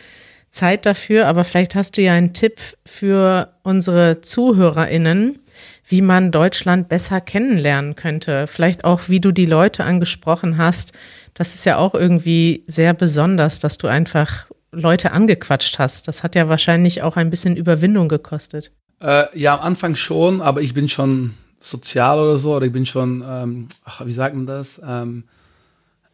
Zeit 0.51 0.85
dafür, 0.85 1.27
aber 1.27 1.43
vielleicht 1.43 1.73
hast 1.75 1.97
du 1.97 2.01
ja 2.01 2.13
einen 2.13 2.33
Tipp 2.33 2.59
für 2.85 3.53
unsere 3.63 4.21
ZuhörerInnen, 4.21 5.39
wie 5.87 6.01
man 6.01 6.31
Deutschland 6.31 6.89
besser 6.89 7.21
kennenlernen 7.21 7.95
könnte. 7.95 8.45
Vielleicht 8.47 8.83
auch, 8.83 9.01
wie 9.07 9.19
du 9.19 9.31
die 9.31 9.45
Leute 9.47 9.83
angesprochen 9.83 10.57
hast. 10.57 10.93
Das 11.33 11.55
ist 11.55 11.65
ja 11.65 11.77
auch 11.77 11.93
irgendwie 11.93 12.63
sehr 12.67 12.93
besonders, 12.93 13.59
dass 13.59 13.77
du 13.77 13.87
einfach 13.87 14.47
Leute 14.71 15.11
angequatscht 15.11 15.79
hast. 15.79 16.07
Das 16.07 16.23
hat 16.23 16.35
ja 16.35 16.47
wahrscheinlich 16.49 17.01
auch 17.01 17.15
ein 17.15 17.29
bisschen 17.29 17.55
Überwindung 17.55 18.07
gekostet. 18.07 18.71
Äh, 19.01 19.25
ja, 19.37 19.55
am 19.55 19.61
Anfang 19.61 19.95
schon, 19.95 20.41
aber 20.41 20.61
ich 20.61 20.73
bin 20.73 20.89
schon 20.89 21.33
sozial 21.59 22.19
oder 22.19 22.37
so, 22.37 22.55
oder 22.55 22.65
ich 22.65 22.71
bin 22.71 22.85
schon, 22.85 23.23
ähm, 23.27 23.67
ach, 23.85 24.05
wie 24.05 24.11
sagt 24.11 24.35
man 24.35 24.45
das? 24.45 24.79
Ähm, 24.85 25.23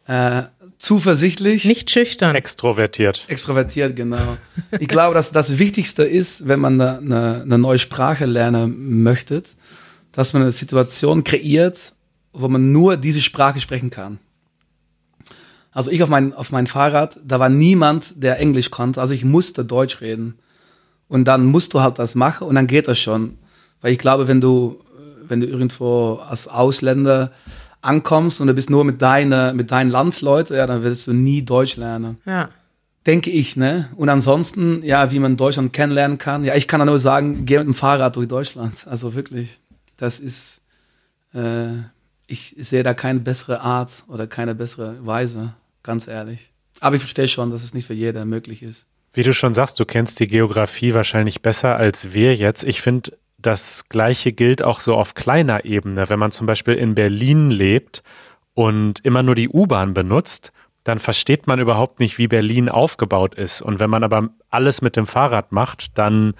äh, 0.06 0.44
zuversichtlich. 0.78 1.64
Nicht 1.64 1.90
schüchtern. 1.90 2.36
Extrovertiert. 2.36 3.24
Extrovertiert, 3.28 3.96
genau. 3.96 4.36
Ich 4.78 4.88
glaube, 4.88 5.14
dass 5.14 5.32
das 5.32 5.58
Wichtigste 5.58 6.04
ist, 6.04 6.46
wenn 6.46 6.60
man 6.60 6.80
eine, 6.80 6.98
eine, 6.98 7.42
eine 7.42 7.58
neue 7.58 7.78
Sprache 7.78 8.24
lernen 8.24 9.02
möchte, 9.02 9.42
dass 10.12 10.32
man 10.32 10.42
eine 10.42 10.52
Situation 10.52 11.24
kreiert, 11.24 11.94
wo 12.32 12.48
man 12.48 12.70
nur 12.70 12.96
diese 12.96 13.20
Sprache 13.20 13.60
sprechen 13.60 13.90
kann. 13.90 14.18
Also 15.76 15.90
ich 15.90 16.02
auf 16.02 16.08
mein, 16.08 16.32
auf 16.32 16.52
mein 16.52 16.66
Fahrrad, 16.66 17.20
da 17.22 17.38
war 17.38 17.50
niemand, 17.50 18.22
der 18.22 18.40
Englisch 18.40 18.70
konnte, 18.70 18.98
also 18.98 19.12
ich 19.12 19.26
musste 19.26 19.62
Deutsch 19.62 20.00
reden. 20.00 20.38
Und 21.06 21.26
dann 21.28 21.44
musst 21.44 21.74
du 21.74 21.82
halt 21.82 21.98
das 21.98 22.14
machen 22.14 22.48
und 22.48 22.54
dann 22.54 22.66
geht 22.66 22.88
das 22.88 22.98
schon. 22.98 23.36
Weil 23.82 23.92
ich 23.92 23.98
glaube, 23.98 24.26
wenn 24.26 24.40
du, 24.40 24.80
wenn 25.28 25.42
du 25.42 25.46
irgendwo 25.46 26.14
als 26.14 26.48
Ausländer 26.48 27.30
ankommst 27.82 28.40
und 28.40 28.46
du 28.46 28.54
bist 28.54 28.70
nur 28.70 28.86
mit, 28.86 29.02
deine, 29.02 29.52
mit 29.54 29.70
deinen 29.70 29.90
Landsleuten, 29.90 30.56
ja, 30.56 30.66
dann 30.66 30.82
wirst 30.82 31.08
du 31.08 31.12
nie 31.12 31.42
Deutsch 31.42 31.76
lernen. 31.76 32.16
Ja. 32.24 32.48
Denke 33.04 33.28
ich, 33.28 33.58
ne? 33.58 33.90
Und 33.96 34.08
ansonsten, 34.08 34.82
ja, 34.82 35.12
wie 35.12 35.18
man 35.18 35.36
Deutschland 35.36 35.74
kennenlernen 35.74 36.16
kann. 36.16 36.42
Ja, 36.42 36.54
ich 36.54 36.68
kann 36.68 36.80
da 36.80 36.86
nur 36.86 36.98
sagen, 36.98 37.44
geh 37.44 37.58
mit 37.58 37.66
dem 37.66 37.74
Fahrrad 37.74 38.16
durch 38.16 38.28
Deutschland. 38.28 38.86
Also 38.88 39.14
wirklich, 39.14 39.58
das 39.98 40.20
ist, 40.20 40.62
äh, 41.34 41.66
ich 42.26 42.56
sehe 42.58 42.82
da 42.82 42.94
keine 42.94 43.20
bessere 43.20 43.60
Art 43.60 44.04
oder 44.08 44.26
keine 44.26 44.54
bessere 44.54 45.04
Weise, 45.04 45.52
ganz 45.86 46.06
ehrlich. 46.06 46.50
Aber 46.80 46.96
ich 46.96 47.02
verstehe 47.02 47.28
schon, 47.28 47.50
dass 47.50 47.62
es 47.62 47.72
nicht 47.72 47.86
für 47.86 47.94
jeder 47.94 48.24
möglich 48.24 48.62
ist. 48.62 48.86
Wie 49.12 49.22
du 49.22 49.32
schon 49.32 49.54
sagst, 49.54 49.80
du 49.80 49.86
kennst 49.86 50.20
die 50.20 50.28
Geografie 50.28 50.92
wahrscheinlich 50.92 51.40
besser 51.40 51.76
als 51.76 52.12
wir 52.12 52.34
jetzt. 52.34 52.64
Ich 52.64 52.82
finde, 52.82 53.12
das 53.38 53.88
Gleiche 53.88 54.32
gilt 54.32 54.62
auch 54.62 54.80
so 54.80 54.94
auf 54.94 55.14
kleiner 55.14 55.64
Ebene. 55.64 56.10
Wenn 56.10 56.18
man 56.18 56.32
zum 56.32 56.46
Beispiel 56.46 56.74
in 56.74 56.94
Berlin 56.94 57.50
lebt 57.50 58.02
und 58.52 59.02
immer 59.04 59.22
nur 59.22 59.34
die 59.34 59.48
U-Bahn 59.48 59.94
benutzt, 59.94 60.52
dann 60.84 60.98
versteht 60.98 61.46
man 61.46 61.58
überhaupt 61.58 61.98
nicht, 61.98 62.18
wie 62.18 62.28
Berlin 62.28 62.68
aufgebaut 62.68 63.34
ist. 63.34 63.62
Und 63.62 63.80
wenn 63.80 63.90
man 63.90 64.04
aber 64.04 64.28
alles 64.50 64.82
mit 64.82 64.96
dem 64.96 65.06
Fahrrad 65.06 65.50
macht, 65.50 65.96
dann 65.98 66.34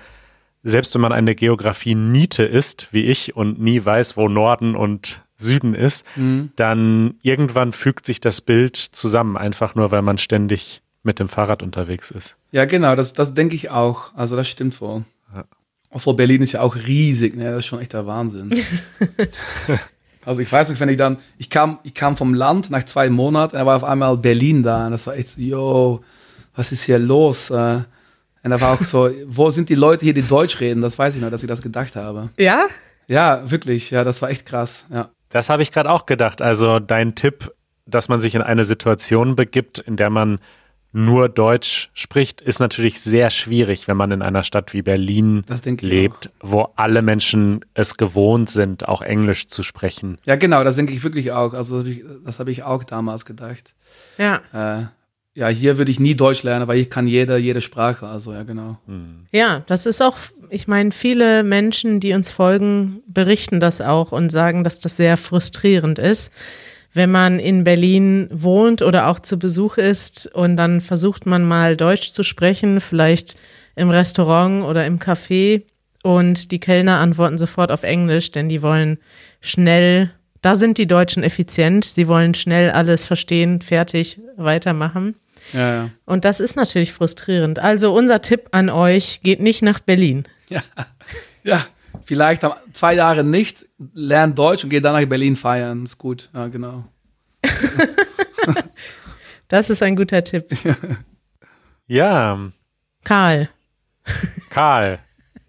selbst 0.68 0.94
wenn 0.94 1.00
man 1.00 1.12
eine 1.12 1.34
Geografie-Niete 1.34 2.42
ist, 2.42 2.88
wie 2.92 3.04
ich, 3.04 3.36
und 3.36 3.60
nie 3.60 3.84
weiß, 3.84 4.16
wo 4.16 4.28
Norden 4.28 4.74
und 4.74 5.22
Süden 5.36 5.74
ist, 5.74 6.04
Mhm. 6.16 6.50
dann 6.56 7.14
irgendwann 7.22 7.72
fügt 7.72 8.06
sich 8.06 8.20
das 8.20 8.40
Bild 8.40 8.76
zusammen, 8.76 9.36
einfach 9.36 9.74
nur, 9.74 9.90
weil 9.90 10.02
man 10.02 10.18
ständig 10.18 10.82
mit 11.02 11.20
dem 11.20 11.28
Fahrrad 11.28 11.62
unterwegs 11.62 12.10
ist. 12.10 12.36
Ja, 12.50 12.64
genau, 12.64 12.96
das, 12.96 13.12
das 13.12 13.32
denke 13.34 13.54
ich 13.54 13.70
auch. 13.70 14.14
Also 14.14 14.34
das 14.34 14.48
stimmt 14.48 14.80
wohl. 14.80 15.04
Ja. 15.34 15.44
Obwohl 15.90 16.14
Berlin 16.14 16.42
ist 16.42 16.52
ja 16.52 16.62
auch 16.62 16.74
riesig, 16.74 17.36
ne? 17.36 17.44
Das 17.50 17.58
ist 17.58 17.66
schon 17.66 17.80
echt 17.80 17.92
der 17.92 18.06
Wahnsinn. 18.06 18.52
also 20.24 20.40
ich 20.40 20.50
weiß 20.50 20.68
nicht, 20.70 20.80
wenn 20.80 20.88
ich 20.88 20.96
dann, 20.96 21.18
ich 21.38 21.48
kam, 21.50 21.78
ich 21.84 21.94
kam 21.94 22.16
vom 22.16 22.34
Land 22.34 22.70
nach 22.70 22.84
zwei 22.84 23.08
Monaten, 23.08 23.56
da 23.56 23.66
war 23.66 23.76
auf 23.76 23.84
einmal 23.84 24.16
Berlin 24.16 24.62
da 24.62 24.86
und 24.86 24.92
das 24.92 25.06
war 25.06 25.14
echt 25.16 25.28
so, 25.28 25.40
yo, 25.40 26.00
was 26.54 26.72
ist 26.72 26.82
hier 26.84 26.98
los? 26.98 27.50
Äh, 27.50 27.82
Und 28.46 28.50
da 28.50 28.60
war 28.60 28.74
auch 28.74 28.82
so, 28.82 29.10
wo 29.26 29.50
sind 29.50 29.70
die 29.70 29.74
Leute 29.74 30.04
hier, 30.04 30.14
die 30.14 30.22
Deutsch 30.22 30.60
reden? 30.60 30.80
Das 30.80 30.96
weiß 30.96 31.16
ich 31.16 31.20
noch, 31.20 31.30
dass 31.30 31.42
ich 31.42 31.48
das 31.48 31.62
gedacht 31.62 31.96
habe. 31.96 32.30
Ja? 32.38 32.68
Ja, 33.08 33.50
wirklich, 33.50 33.90
ja, 33.90 34.04
das 34.04 34.22
war 34.22 34.30
echt 34.30 34.46
krass, 34.46 34.86
ja. 34.88 35.10
Das 35.30 35.48
habe 35.48 35.64
ich 35.64 35.72
gerade 35.72 35.90
auch 35.90 36.06
gedacht. 36.06 36.40
Also 36.40 36.78
dein 36.78 37.16
Tipp, 37.16 37.52
dass 37.86 38.08
man 38.08 38.20
sich 38.20 38.36
in 38.36 38.42
eine 38.42 38.64
Situation 38.64 39.34
begibt, 39.34 39.80
in 39.80 39.96
der 39.96 40.10
man 40.10 40.38
nur 40.92 41.28
Deutsch 41.28 41.90
spricht, 41.92 42.40
ist 42.40 42.60
natürlich 42.60 43.00
sehr 43.00 43.30
schwierig, 43.30 43.88
wenn 43.88 43.96
man 43.96 44.12
in 44.12 44.22
einer 44.22 44.44
Stadt 44.44 44.72
wie 44.72 44.82
Berlin 44.82 45.42
lebt, 45.80 46.30
wo 46.40 46.70
alle 46.76 47.02
Menschen 47.02 47.64
es 47.74 47.96
gewohnt 47.96 48.48
sind, 48.48 48.86
auch 48.86 49.02
Englisch 49.02 49.48
zu 49.48 49.64
sprechen. 49.64 50.18
Ja, 50.24 50.36
genau, 50.36 50.62
das 50.62 50.76
denke 50.76 50.92
ich 50.92 51.02
wirklich 51.02 51.32
auch. 51.32 51.52
Also 51.52 51.82
das 51.82 51.88
habe 51.88 51.90
ich, 51.90 52.04
das 52.24 52.38
habe 52.38 52.50
ich 52.52 52.62
auch 52.62 52.84
damals 52.84 53.24
gedacht. 53.24 53.74
Ja. 54.18 54.40
Äh, 54.52 54.84
ja, 55.36 55.48
hier 55.48 55.76
würde 55.76 55.90
ich 55.90 56.00
nie 56.00 56.14
Deutsch 56.14 56.42
lernen, 56.44 56.66
weil 56.66 56.78
ich 56.78 56.88
kann 56.88 57.06
jede, 57.06 57.36
jede 57.36 57.60
Sprache. 57.60 58.06
Also 58.06 58.32
ja, 58.32 58.42
genau. 58.42 58.78
Ja, 59.32 59.62
das 59.66 59.84
ist 59.84 60.00
auch, 60.00 60.16
ich 60.48 60.66
meine, 60.66 60.92
viele 60.92 61.44
Menschen, 61.44 62.00
die 62.00 62.14
uns 62.14 62.30
folgen, 62.30 63.02
berichten 63.06 63.60
das 63.60 63.82
auch 63.82 64.12
und 64.12 64.32
sagen, 64.32 64.64
dass 64.64 64.80
das 64.80 64.96
sehr 64.96 65.18
frustrierend 65.18 65.98
ist, 65.98 66.32
wenn 66.94 67.10
man 67.10 67.38
in 67.38 67.64
Berlin 67.64 68.30
wohnt 68.32 68.80
oder 68.80 69.08
auch 69.08 69.20
zu 69.20 69.38
Besuch 69.38 69.76
ist 69.76 70.26
und 70.34 70.56
dann 70.56 70.80
versucht 70.80 71.26
man 71.26 71.44
mal 71.44 71.76
Deutsch 71.76 72.12
zu 72.12 72.22
sprechen, 72.22 72.80
vielleicht 72.80 73.36
im 73.74 73.90
Restaurant 73.90 74.64
oder 74.64 74.86
im 74.86 74.98
Café 74.98 75.64
und 76.02 76.50
die 76.50 76.60
Kellner 76.60 76.98
antworten 77.00 77.36
sofort 77.36 77.70
auf 77.70 77.82
Englisch, 77.82 78.30
denn 78.30 78.48
die 78.48 78.62
wollen 78.62 78.96
schnell, 79.42 80.12
da 80.40 80.56
sind 80.56 80.78
die 80.78 80.86
Deutschen 80.86 81.22
effizient, 81.22 81.84
sie 81.84 82.08
wollen 82.08 82.32
schnell 82.32 82.70
alles 82.70 83.04
verstehen, 83.04 83.60
fertig, 83.60 84.18
weitermachen. 84.38 85.14
Ja, 85.52 85.74
ja. 85.74 85.90
Und 86.04 86.24
das 86.24 86.40
ist 86.40 86.56
natürlich 86.56 86.92
frustrierend. 86.92 87.58
Also 87.58 87.94
unser 87.94 88.20
Tipp 88.22 88.48
an 88.52 88.68
euch, 88.70 89.20
geht 89.22 89.40
nicht 89.40 89.62
nach 89.62 89.80
Berlin. 89.80 90.24
Ja, 90.48 90.62
ja. 91.44 91.64
vielleicht 92.04 92.42
haben- 92.44 92.54
zwei 92.72 92.94
Jahre 92.94 93.24
nicht, 93.24 93.66
lernt 93.94 94.38
Deutsch 94.38 94.64
und 94.64 94.70
geht 94.70 94.84
dann 94.84 95.00
nach 95.00 95.08
Berlin 95.08 95.36
feiern. 95.36 95.84
Ist 95.84 95.98
gut, 95.98 96.30
ja, 96.34 96.48
genau. 96.48 96.84
Das 99.48 99.70
ist 99.70 99.82
ein 99.82 99.94
guter 99.96 100.24
Tipp. 100.24 100.46
Ja, 101.86 102.50
Karl, 103.04 103.48
Karl, 104.50 104.98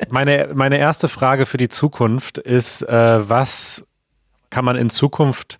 meine, 0.09 0.51
meine 0.53 0.77
erste 0.77 1.07
Frage 1.07 1.47
für 1.47 1.57
die 1.57 1.69
Zukunft 1.69 2.37
ist, 2.37 2.83
äh, 2.83 3.27
was 3.29 3.87
kann 4.51 4.63
man 4.63 4.75
in 4.75 4.91
Zukunft 4.91 5.57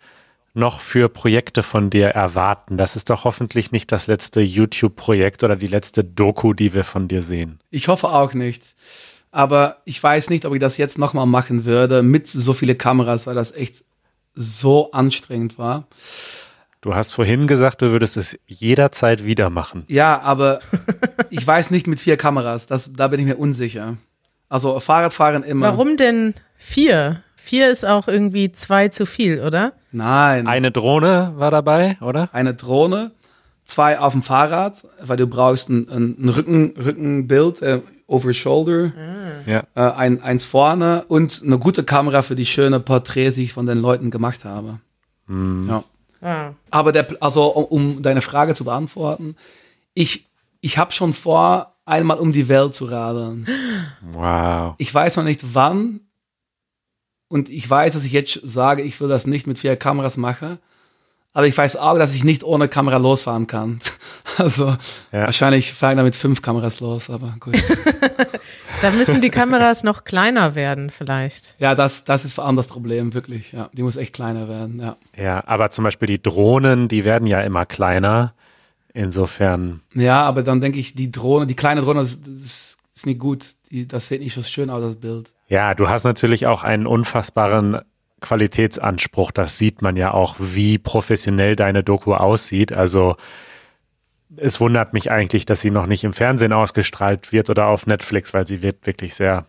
noch 0.58 0.82
für 0.82 1.08
Projekte 1.10 1.63
von 1.63 1.89
dir 1.89 2.08
erwarten? 2.08 2.78
Das 2.78 2.96
ist 2.96 3.10
doch 3.10 3.24
hoffentlich 3.24 3.72
nicht 3.72 3.91
das 3.91 4.08
letzte 4.08 4.41
YouTube-Projekt 4.41 5.43
oder 5.43 5.56
die 5.56 5.67
letzte 5.67 6.04
Doku, 6.04 6.54
die 6.54 6.74
wir 6.74 6.84
von 6.84 7.08
dir 7.08 7.22
sehen. 7.22 7.60
Ich 7.70 7.88
hoffe 7.88 8.10
auch 8.10 8.34
nicht. 8.34 8.76
Aber 9.32 9.78
ich 9.86 10.02
weiß 10.02 10.30
nicht, 10.30 10.46
ob 10.46 10.54
ich 10.54 10.60
das 10.60 10.78
jetzt 10.78 10.98
nochmal 10.98 11.26
machen 11.26 11.65
würde 11.65 12.02
mit 12.02 12.28
so 12.28 12.54
viele 12.54 12.76
Kameras, 12.76 13.28
weil 13.28 13.36
das 13.36 13.52
echt 13.52 13.84
so 14.34 14.91
anstrengend 14.91 15.58
war. 15.58 15.88
Du 16.82 16.96
hast 16.96 17.12
vorhin 17.12 17.48
gesagt, 17.48 17.82
du 17.82 17.91
würdest 17.91 18.17
es 18.17 18.38
jederzeit 18.46 19.26
wieder 19.26 19.50
machen. 19.50 19.84
Ja, 19.88 20.22
aber 20.22 20.60
ich 21.30 21.46
weiß 21.46 21.72
nicht 21.72 21.88
mit 21.88 22.00
vier 22.00 22.17
Kameras. 22.17 22.67
Das, 22.67 22.93
da 22.93 23.08
bin 23.08 23.20
ich 23.20 23.26
mir 23.26 23.38
unsicher. 23.38 23.98
Also 24.50 24.80
Fahrradfahren 24.80 25.43
immer. 25.43 25.67
warum 25.67 25.98
denn 25.98 26.34
vier? 26.56 27.24
Vier 27.36 27.70
ist 27.70 27.86
auch 27.86 28.08
irgendwie 28.08 28.52
zwei 28.52 28.89
zu 28.89 29.06
viel, 29.06 29.41
oder? 29.41 29.74
Nein. 29.97 30.47
Eine 30.47 30.71
Drohne 30.71 31.33
war 31.38 31.51
dabei, 31.51 31.97
oder? 32.01 32.29
eine 32.33 32.53
Drohne, 32.53 33.12
zwei 33.65 33.99
auf 33.99 34.13
dem 34.13 34.23
Fahrrad, 34.23 34.86
weil 35.01 35.17
du 35.17 35.27
brauchst 35.27 35.69
ein, 35.69 35.89
ein, 35.89 36.15
ein 36.19 36.29
Rücken, 36.29 36.73
Rückenbild, 36.77 37.62
äh, 37.62 37.81
over 38.07 38.31
shoulder, 38.33 38.91
Ja. 39.45 39.63
äh, 39.75 39.81
ein, 39.91 40.21
eins 40.21 40.45
vorne 40.45 41.03
und 41.10 41.41
eine 41.45 41.57
gute 41.60 41.83
Kamera 41.83 42.21
für 42.21 42.36
die 42.36 42.45
schöne 42.45 42.79
Porträts, 42.79 43.36
die 43.36 43.43
ich 43.43 43.53
von 43.53 43.65
den 43.65 43.79
Leuten 43.79 44.12
gemacht 44.12 44.45
habe. 44.45 44.79
Ja. 45.29 45.83
Ah. 46.21 46.51
Aber 46.71 46.91
der, 46.93 47.07
also 47.19 47.45
um, 47.47 47.65
um 47.95 48.01
deine 48.01 48.21
Frage 48.21 48.53
zu 48.55 48.63
beantworten, 48.63 49.36
ich, 49.93 50.25
ich 50.62 50.77
habe 50.77 50.91
schon 50.93 51.13
vor, 51.13 51.73
einmal 51.86 52.17
um 52.17 52.31
die 52.31 52.47
Welt 52.49 52.73
zu 52.75 52.86
radeln. 52.86 53.47
Wow. 54.13 54.75
Ich 54.77 54.93
weiß 54.93 55.17
noch 55.17 55.23
nicht 55.23 55.53
wann. 55.53 56.01
Und 57.30 57.50
ich 57.50 57.70
weiß, 57.70 57.94
dass 57.94 58.04
ich 58.04 58.12
jetzt 58.13 58.40
sage, 58.44 58.82
ich 58.84 59.00
will 59.02 59.10
das 59.10 59.28
nicht 59.28 59.48
mit 59.48 59.58
vier 59.58 59.76
Kameras 59.76 60.16
machen. 60.18 60.60
Aber 61.34 61.46
ich 61.46 61.56
weiß 61.58 61.76
auch, 61.76 61.98
dass 62.00 62.16
ich 62.16 62.24
nicht 62.24 62.44
ohne 62.44 62.68
Kamera 62.68 62.98
losfahren 62.98 63.48
kann. 63.48 63.80
Also 64.40 64.68
Ja. 65.12 65.24
wahrscheinlich 65.26 65.74
fahre 65.74 65.94
ich 65.94 65.98
da 65.98 66.04
mit 66.04 66.16
fünf 66.16 66.42
Kameras 66.44 66.80
los, 66.80 67.10
aber 67.10 67.36
gut. 67.40 67.56
Da 68.82 68.92
müssen 68.92 69.20
die 69.22 69.32
Kameras 69.32 69.84
noch 69.84 70.04
kleiner 70.04 70.54
werden, 70.54 70.92
vielleicht. 70.92 71.56
ja, 71.58 71.74
das, 71.74 72.04
das 72.04 72.24
ist 72.26 72.36
vor 72.36 72.46
allem 72.46 72.56
das 72.56 72.68
Problem, 72.68 73.16
wirklich. 73.16 73.52
Ja, 73.54 73.72
die 73.74 73.82
muss 73.82 73.96
echt 73.96 74.13
kleiner 74.13 74.48
werden, 74.48 74.80
ja. 74.80 74.96
Ja, 75.18 75.44
aber 75.48 75.72
zum 75.72 75.84
Beispiel 75.84 76.06
die 76.08 76.22
Drohnen, 76.22 76.88
die 76.88 77.04
werden 77.04 77.26
ja 77.28 77.42
immer 77.42 77.66
kleiner. 77.66 78.36
Insofern, 78.94 79.82
Ja, 79.96 80.22
aber 80.24 80.44
dann 80.44 80.62
denke 80.62 80.78
ich, 80.80 80.94
die 80.94 81.12
Drohne, 81.12 81.48
die 81.48 81.56
kleine 81.56 81.82
Drohne, 81.82 82.02
das, 82.02 82.20
das 82.22 82.78
ist 82.96 83.06
nicht 83.08 83.20
gut. 83.20 83.46
Die, 83.72 83.88
das 83.88 84.08
sieht 84.08 84.22
nicht 84.22 84.36
so 84.36 84.44
schön 84.44 84.70
aus, 84.70 84.82
das 84.82 84.96
Bild. 84.96 85.32
Ja, 85.47 85.73
du 85.73 85.89
hast 85.89 86.03
natürlich 86.03 86.45
auch 86.45 86.63
einen 86.63 86.88
unfassbaren 86.88 87.81
Qualitätsanspruch. 88.21 89.31
Das 89.31 89.57
sieht 89.57 89.81
man 89.81 89.95
ja 89.95 90.13
auch, 90.13 90.36
wie 90.39 90.77
professionell 90.77 91.55
deine 91.55 91.83
Doku 91.83 92.13
aussieht. 92.13 92.73
Also 92.73 93.15
es 94.36 94.60
wundert 94.60 94.93
mich 94.93 95.10
eigentlich, 95.12 95.45
dass 95.45 95.62
sie 95.62 95.71
noch 95.71 95.86
nicht 95.86 96.03
im 96.03 96.13
Fernsehen 96.13 96.53
ausgestrahlt 96.53 97.31
wird 97.31 97.49
oder 97.49 97.67
auf 97.67 97.88
Netflix, 97.88 98.33
weil 98.33 98.45
sie 98.45 98.62
wird 98.62 98.86
wirklich 98.86 99.13
sehr 99.15 99.45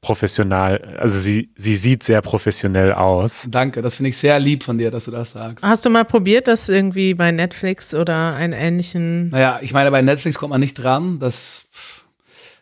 professional, 0.00 0.96
also 0.98 1.18
sie, 1.18 1.50
sie 1.56 1.74
sieht 1.74 2.04
sehr 2.04 2.22
professionell 2.22 2.92
aus. 2.92 3.48
Danke, 3.50 3.82
das 3.82 3.96
finde 3.96 4.10
ich 4.10 4.18
sehr 4.18 4.38
lieb 4.38 4.62
von 4.62 4.78
dir, 4.78 4.90
dass 4.90 5.06
du 5.06 5.10
das 5.10 5.32
sagst. 5.32 5.64
Hast 5.64 5.84
du 5.84 5.90
mal 5.90 6.04
probiert, 6.04 6.46
das 6.46 6.68
irgendwie 6.68 7.14
bei 7.14 7.32
Netflix 7.32 7.92
oder 7.92 8.34
einen 8.34 8.52
ähnlichen? 8.52 9.30
Naja, 9.30 9.58
ich 9.62 9.72
meine, 9.72 9.90
bei 9.90 10.02
Netflix 10.02 10.38
kommt 10.38 10.50
man 10.50 10.60
nicht 10.60 10.74
dran. 10.74 11.18
Das, 11.18 11.68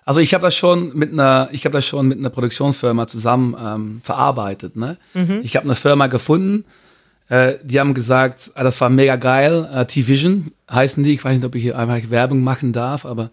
also 0.05 0.21
ich 0.21 0.35
habe 0.35 0.43
das 0.43 0.55
schon 0.55 0.97
mit 0.97 1.13
einer, 1.13 1.49
ich 1.53 1.65
habe 1.65 1.73
das 1.73 1.87
schon 1.87 2.09
mit 2.09 2.19
einer 2.19 2.31
Produktionsfirma 2.31 3.07
zusammen 3.07 3.57
ähm, 3.59 4.01
verarbeitet. 4.03 4.77
Ne? 4.77 4.99
Ich 5.43 5.57
habe 5.57 5.65
eine 5.65 5.75
Firma 5.75 6.09
gefunden, 6.09 6.65
äh, 7.29 7.55
die 7.63 7.81
haben 7.81 7.95
gesagt, 7.95 8.53
ah, 8.55 8.63
das 8.63 8.81
war 8.81 8.91
mega 8.91 9.17
geil. 9.17 9.69
Äh, 9.73 9.87
T-Vision 9.87 10.53
heißen 10.71 11.03
die. 11.03 11.15
Ich 11.15 11.25
weiß 11.25 11.37
nicht, 11.37 11.45
ob 11.45 11.55
ich 11.55 11.63
hier 11.63 11.79
einfach 11.79 12.11
Werbung 12.11 12.43
machen 12.43 12.73
darf, 12.73 13.07
aber 13.07 13.31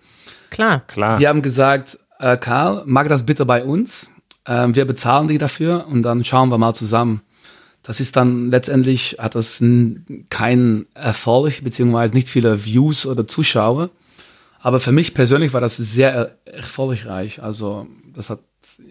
Klar. 0.50 0.82
Klar. 0.88 1.18
die 1.18 1.28
haben 1.28 1.42
gesagt, 1.42 2.00
äh, 2.20 2.38
Karl, 2.38 2.84
mach 2.86 3.08
das 3.08 3.26
bitte 3.26 3.46
bei 3.46 3.64
uns. 3.64 4.12
Ähm, 4.46 4.76
wir 4.76 4.86
bezahlen 4.86 5.28
die 5.28 5.38
dafür 5.38 5.88
und 5.88 6.04
dann 6.04 6.24
schauen 6.24 6.50
wir 6.50 6.58
mal 6.58 6.74
zusammen. 6.74 7.22
Das 7.84 8.00
ist 8.00 8.16
dann 8.16 8.52
letztendlich, 8.52 9.18
hat 9.20 9.36
das 9.36 9.64
keinen 10.30 10.86
Erfolg, 10.94 11.64
beziehungsweise 11.64 12.14
nicht 12.14 12.30
viele 12.30 12.64
Views 12.64 13.06
oder 13.06 13.28
Zuschauer. 13.28 13.90
Aber 14.62 14.80
für 14.80 14.92
mich 14.92 15.14
persönlich 15.14 15.54
war 15.54 15.62
das 15.62 15.78
sehr 15.78 16.14
er 16.14 16.38
erfolgreich. 16.54 17.42
Also 17.42 17.88
das 18.14 18.30
hat, 18.30 18.40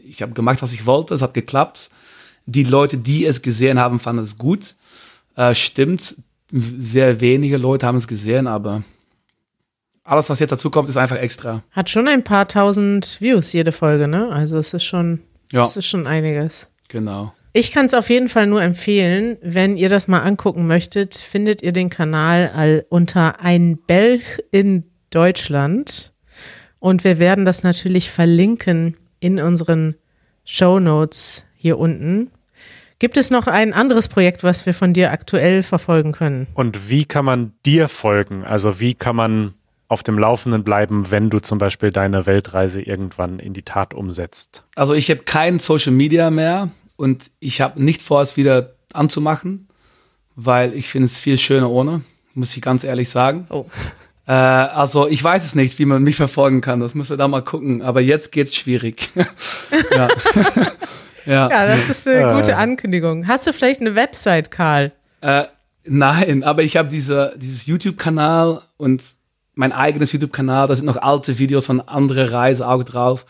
ich 0.04 0.22
habe 0.22 0.32
gemacht, 0.32 0.62
was 0.62 0.72
ich 0.72 0.86
wollte, 0.86 1.14
es 1.14 1.22
hat 1.22 1.34
geklappt. 1.34 1.90
Die 2.46 2.64
Leute, 2.64 2.96
die 2.96 3.24
es 3.24 3.42
gesehen 3.42 3.78
haben, 3.78 4.00
fanden 4.00 4.22
es 4.24 4.36
gut. 4.38 4.74
Äh, 5.36 5.54
stimmt, 5.54 6.16
sehr 6.50 7.20
wenige 7.20 7.56
Leute 7.56 7.86
haben 7.86 7.98
es 7.98 8.08
gesehen, 8.08 8.46
aber 8.48 8.82
alles, 10.02 10.28
was 10.28 10.40
jetzt 10.40 10.50
dazu 10.50 10.70
kommt, 10.70 10.88
ist 10.88 10.96
einfach 10.96 11.16
extra. 11.18 11.62
Hat 11.70 11.88
schon 11.88 12.08
ein 12.08 12.24
paar 12.24 12.48
tausend 12.48 13.20
Views 13.20 13.52
jede 13.52 13.70
Folge, 13.70 14.08
ne? 14.08 14.28
Also 14.30 14.58
es 14.58 14.74
ist 14.74 14.82
schon, 14.84 15.20
Ja, 15.52 15.62
es 15.62 15.76
ist 15.76 15.86
schon 15.86 16.06
einiges. 16.08 16.68
genau. 16.88 17.32
Ich 17.52 17.72
kann 17.72 17.86
es 17.86 17.94
auf 17.94 18.10
jeden 18.10 18.28
Fall 18.28 18.46
nur 18.46 18.62
empfehlen, 18.62 19.36
wenn 19.42 19.76
ihr 19.76 19.88
das 19.88 20.06
mal 20.06 20.20
angucken 20.20 20.68
möchtet, 20.68 21.16
findet 21.16 21.62
ihr 21.62 21.72
den 21.72 21.90
Kanal 21.90 22.50
all 22.54 22.86
unter 22.90 23.40
ein 23.40 23.76
Belg 23.76 24.22
in 24.52 24.84
Deutschland. 25.10 26.12
Und 26.78 27.04
wir 27.04 27.18
werden 27.18 27.44
das 27.44 27.62
natürlich 27.62 28.10
verlinken 28.10 28.96
in 29.20 29.38
unseren 29.38 29.96
Show 30.44 30.80
Notes 30.80 31.44
hier 31.54 31.78
unten. 31.78 32.30
Gibt 32.98 33.16
es 33.16 33.30
noch 33.30 33.46
ein 33.46 33.72
anderes 33.72 34.08
Projekt, 34.08 34.42
was 34.42 34.66
wir 34.66 34.74
von 34.74 34.92
dir 34.92 35.10
aktuell 35.10 35.62
verfolgen 35.62 36.12
können? 36.12 36.46
Und 36.54 36.90
wie 36.90 37.04
kann 37.04 37.24
man 37.24 37.52
dir 37.64 37.88
folgen? 37.88 38.44
Also 38.44 38.78
wie 38.80 38.94
kann 38.94 39.16
man 39.16 39.54
auf 39.88 40.02
dem 40.02 40.18
Laufenden 40.18 40.64
bleiben, 40.64 41.10
wenn 41.10 41.30
du 41.30 41.40
zum 41.40 41.58
Beispiel 41.58 41.90
deine 41.90 42.26
Weltreise 42.26 42.80
irgendwann 42.80 43.38
in 43.38 43.54
die 43.54 43.62
Tat 43.62 43.94
umsetzt? 43.94 44.64
Also 44.74 44.94
ich 44.94 45.10
habe 45.10 45.22
kein 45.22 45.58
Social 45.58 45.92
Media 45.92 46.30
mehr 46.30 46.70
und 46.96 47.30
ich 47.40 47.60
habe 47.60 47.82
nicht 47.82 48.02
vor, 48.02 48.22
es 48.22 48.36
wieder 48.36 48.74
anzumachen, 48.92 49.68
weil 50.36 50.74
ich 50.74 50.88
finde 50.88 51.06
es 51.06 51.20
viel 51.20 51.38
schöner 51.38 51.70
ohne, 51.70 52.02
muss 52.34 52.54
ich 52.54 52.62
ganz 52.62 52.84
ehrlich 52.84 53.08
sagen. 53.08 53.46
Oh. 53.50 53.64
Äh, 54.30 54.32
also 54.32 55.08
ich 55.08 55.24
weiß 55.24 55.44
es 55.44 55.56
nicht, 55.56 55.80
wie 55.80 55.84
man 55.84 56.04
mich 56.04 56.14
verfolgen 56.14 56.60
kann. 56.60 56.78
Das 56.78 56.94
müssen 56.94 57.10
wir 57.10 57.16
da 57.16 57.26
mal 57.26 57.42
gucken. 57.42 57.82
Aber 57.82 58.00
jetzt 58.00 58.30
geht's 58.30 58.54
schwierig. 58.54 59.10
ja. 59.16 60.08
ja. 61.26 61.50
ja, 61.50 61.66
das 61.66 61.90
ist 61.90 62.06
eine 62.06 62.34
gute 62.34 62.56
Ankündigung. 62.56 63.26
Hast 63.26 63.48
du 63.48 63.52
vielleicht 63.52 63.80
eine 63.80 63.96
Website, 63.96 64.52
Karl? 64.52 64.92
Äh, 65.20 65.46
nein, 65.82 66.44
aber 66.44 66.62
ich 66.62 66.76
habe 66.76 66.88
diese, 66.88 67.34
dieses 67.38 67.66
YouTube-Kanal 67.66 68.62
und 68.76 69.02
mein 69.56 69.72
eigenes 69.72 70.12
YouTube-Kanal. 70.12 70.68
Da 70.68 70.76
sind 70.76 70.86
noch 70.86 71.02
alte 71.02 71.40
Videos 71.40 71.66
von 71.66 71.80
andere 71.80 72.30
Reise 72.30 72.68
auch 72.68 72.84
drauf. 72.84 73.26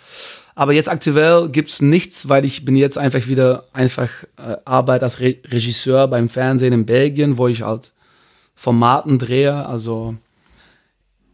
Aber 0.55 0.75
jetzt 0.75 0.91
aktuell 0.91 1.49
gibt's 1.49 1.81
nichts, 1.81 2.29
weil 2.29 2.45
ich 2.45 2.67
bin 2.67 2.77
jetzt 2.77 2.99
einfach 2.99 3.27
wieder 3.27 3.65
einfach 3.73 4.11
äh, 4.37 4.57
Arbeit 4.67 5.03
als 5.03 5.19
Re 5.21 5.37
Regisseur 5.47 6.09
beim 6.09 6.29
Fernsehen 6.29 6.75
in 6.75 6.85
Belgien, 6.85 7.39
wo 7.39 7.49
ich 7.49 7.63
halt 7.63 7.93
Formaten 8.55 9.19
drehe. 9.19 9.65
Also 9.65 10.17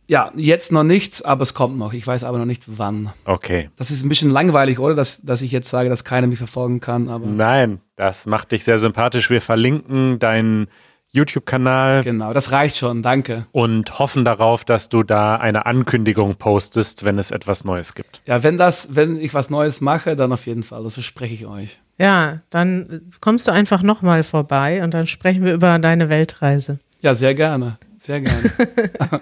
ja, 0.08 0.30
jetzt 0.36 0.72
noch 0.72 0.84
nichts, 0.84 1.22
aber 1.22 1.42
es 1.42 1.54
kommt 1.54 1.78
noch. 1.78 1.92
Ich 1.92 2.06
weiß 2.06 2.24
aber 2.24 2.38
noch 2.38 2.44
nicht 2.44 2.62
wann. 2.66 3.12
Okay. 3.24 3.70
Das 3.76 3.90
ist 3.90 4.04
ein 4.04 4.08
bisschen 4.08 4.30
langweilig, 4.30 4.78
oder? 4.78 4.94
Dass, 4.94 5.22
dass 5.22 5.42
ich 5.42 5.50
jetzt 5.50 5.68
sage, 5.68 5.88
dass 5.88 6.04
keiner 6.04 6.26
mich 6.26 6.38
verfolgen 6.38 6.80
kann. 6.80 7.08
Aber 7.08 7.26
Nein, 7.26 7.80
das 7.96 8.26
macht 8.26 8.52
dich 8.52 8.64
sehr 8.64 8.78
sympathisch. 8.78 9.30
Wir 9.30 9.40
verlinken 9.40 10.18
deinen 10.18 10.68
YouTube-Kanal. 11.12 12.04
Genau, 12.04 12.32
das 12.32 12.52
reicht 12.52 12.76
schon, 12.76 13.02
danke. 13.02 13.46
Und 13.52 13.98
hoffen 13.98 14.24
darauf, 14.24 14.64
dass 14.64 14.88
du 14.88 15.02
da 15.02 15.36
eine 15.36 15.66
Ankündigung 15.66 16.36
postest, 16.36 17.04
wenn 17.04 17.18
es 17.18 17.30
etwas 17.30 17.64
Neues 17.64 17.94
gibt. 17.94 18.22
Ja, 18.26 18.42
wenn 18.42 18.56
das, 18.58 18.94
wenn 18.94 19.18
ich 19.18 19.32
was 19.32 19.50
Neues 19.50 19.80
mache, 19.80 20.14
dann 20.14 20.32
auf 20.32 20.46
jeden 20.46 20.62
Fall. 20.62 20.84
Das 20.84 20.94
verspreche 20.94 21.34
ich 21.34 21.46
euch. 21.46 21.80
Ja, 21.98 22.40
dann 22.50 23.10
kommst 23.20 23.48
du 23.48 23.52
einfach 23.52 23.82
nochmal 23.82 24.22
vorbei 24.22 24.84
und 24.84 24.92
dann 24.92 25.06
sprechen 25.06 25.44
wir 25.44 25.54
über 25.54 25.78
deine 25.78 26.08
Weltreise. 26.08 26.78
Ja, 27.00 27.14
sehr 27.14 27.34
gerne. 27.34 27.78
Sehr 27.98 28.20
gerne. 28.20 28.52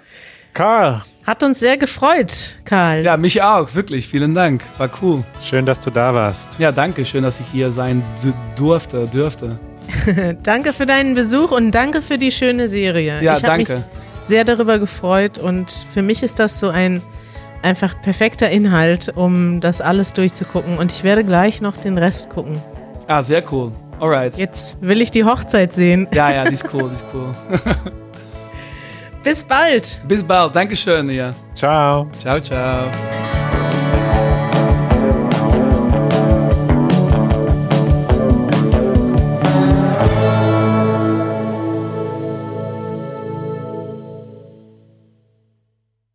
Karl. 0.55 1.01
Hat 1.27 1.43
uns 1.43 1.59
sehr 1.59 1.77
gefreut, 1.77 2.59
Karl. 2.63 3.03
Ja, 3.03 3.17
mich 3.17 3.43
auch, 3.43 3.75
wirklich. 3.75 4.07
Vielen 4.07 4.33
Dank. 4.33 4.63
War 4.77 4.89
cool. 5.01 5.23
Schön, 5.43 5.65
dass 5.65 5.81
du 5.81 5.91
da 5.91 6.13
warst. 6.13 6.57
Ja, 6.59 6.71
danke. 6.71 7.03
Schön, 7.03 7.23
dass 7.23 7.41
ich 7.41 7.47
hier 7.47 7.73
sein 7.73 8.03
durfte, 8.55 9.05
dürfte. 9.07 9.59
danke 10.43 10.71
für 10.71 10.85
deinen 10.85 11.13
Besuch 11.13 11.51
und 11.51 11.71
danke 11.71 12.01
für 12.01 12.17
die 12.17 12.31
schöne 12.31 12.69
Serie. 12.69 13.21
Ja, 13.21 13.37
ich 13.37 13.43
habe 13.43 13.57
mich 13.57 13.67
danke. 13.67 13.83
sehr 14.21 14.45
darüber 14.45 14.79
gefreut 14.79 15.39
und 15.39 15.85
für 15.93 16.01
mich 16.01 16.23
ist 16.23 16.39
das 16.39 16.59
so 16.59 16.69
ein 16.69 17.01
einfach 17.61 18.01
perfekter 18.01 18.49
Inhalt, 18.49 19.11
um 19.13 19.59
das 19.59 19.81
alles 19.81 20.13
durchzugucken 20.13 20.77
und 20.77 20.91
ich 20.91 21.03
werde 21.03 21.25
gleich 21.25 21.59
noch 21.59 21.75
den 21.75 21.97
Rest 21.97 22.29
gucken. 22.29 22.61
Ah, 23.07 23.21
sehr 23.21 23.43
cool. 23.51 23.73
Alright. 23.99 24.37
Jetzt 24.37 24.77
will 24.81 25.01
ich 25.01 25.11
die 25.11 25.25
Hochzeit 25.25 25.73
sehen. 25.73 26.07
Ja, 26.13 26.31
ja, 26.31 26.45
die 26.45 26.53
ist 26.53 26.73
cool, 26.73 26.89
die 26.89 26.95
ist 26.95 27.05
cool. 27.13 27.91
Bis 29.25 29.43
bald. 29.43 29.99
Bis 30.07 30.23
bald. 30.23 30.55
Dankeschön, 30.55 31.09
ja. 31.09 31.33
Ciao. 31.55 32.07
Ciao, 32.21 32.39
ciao. 32.39 32.91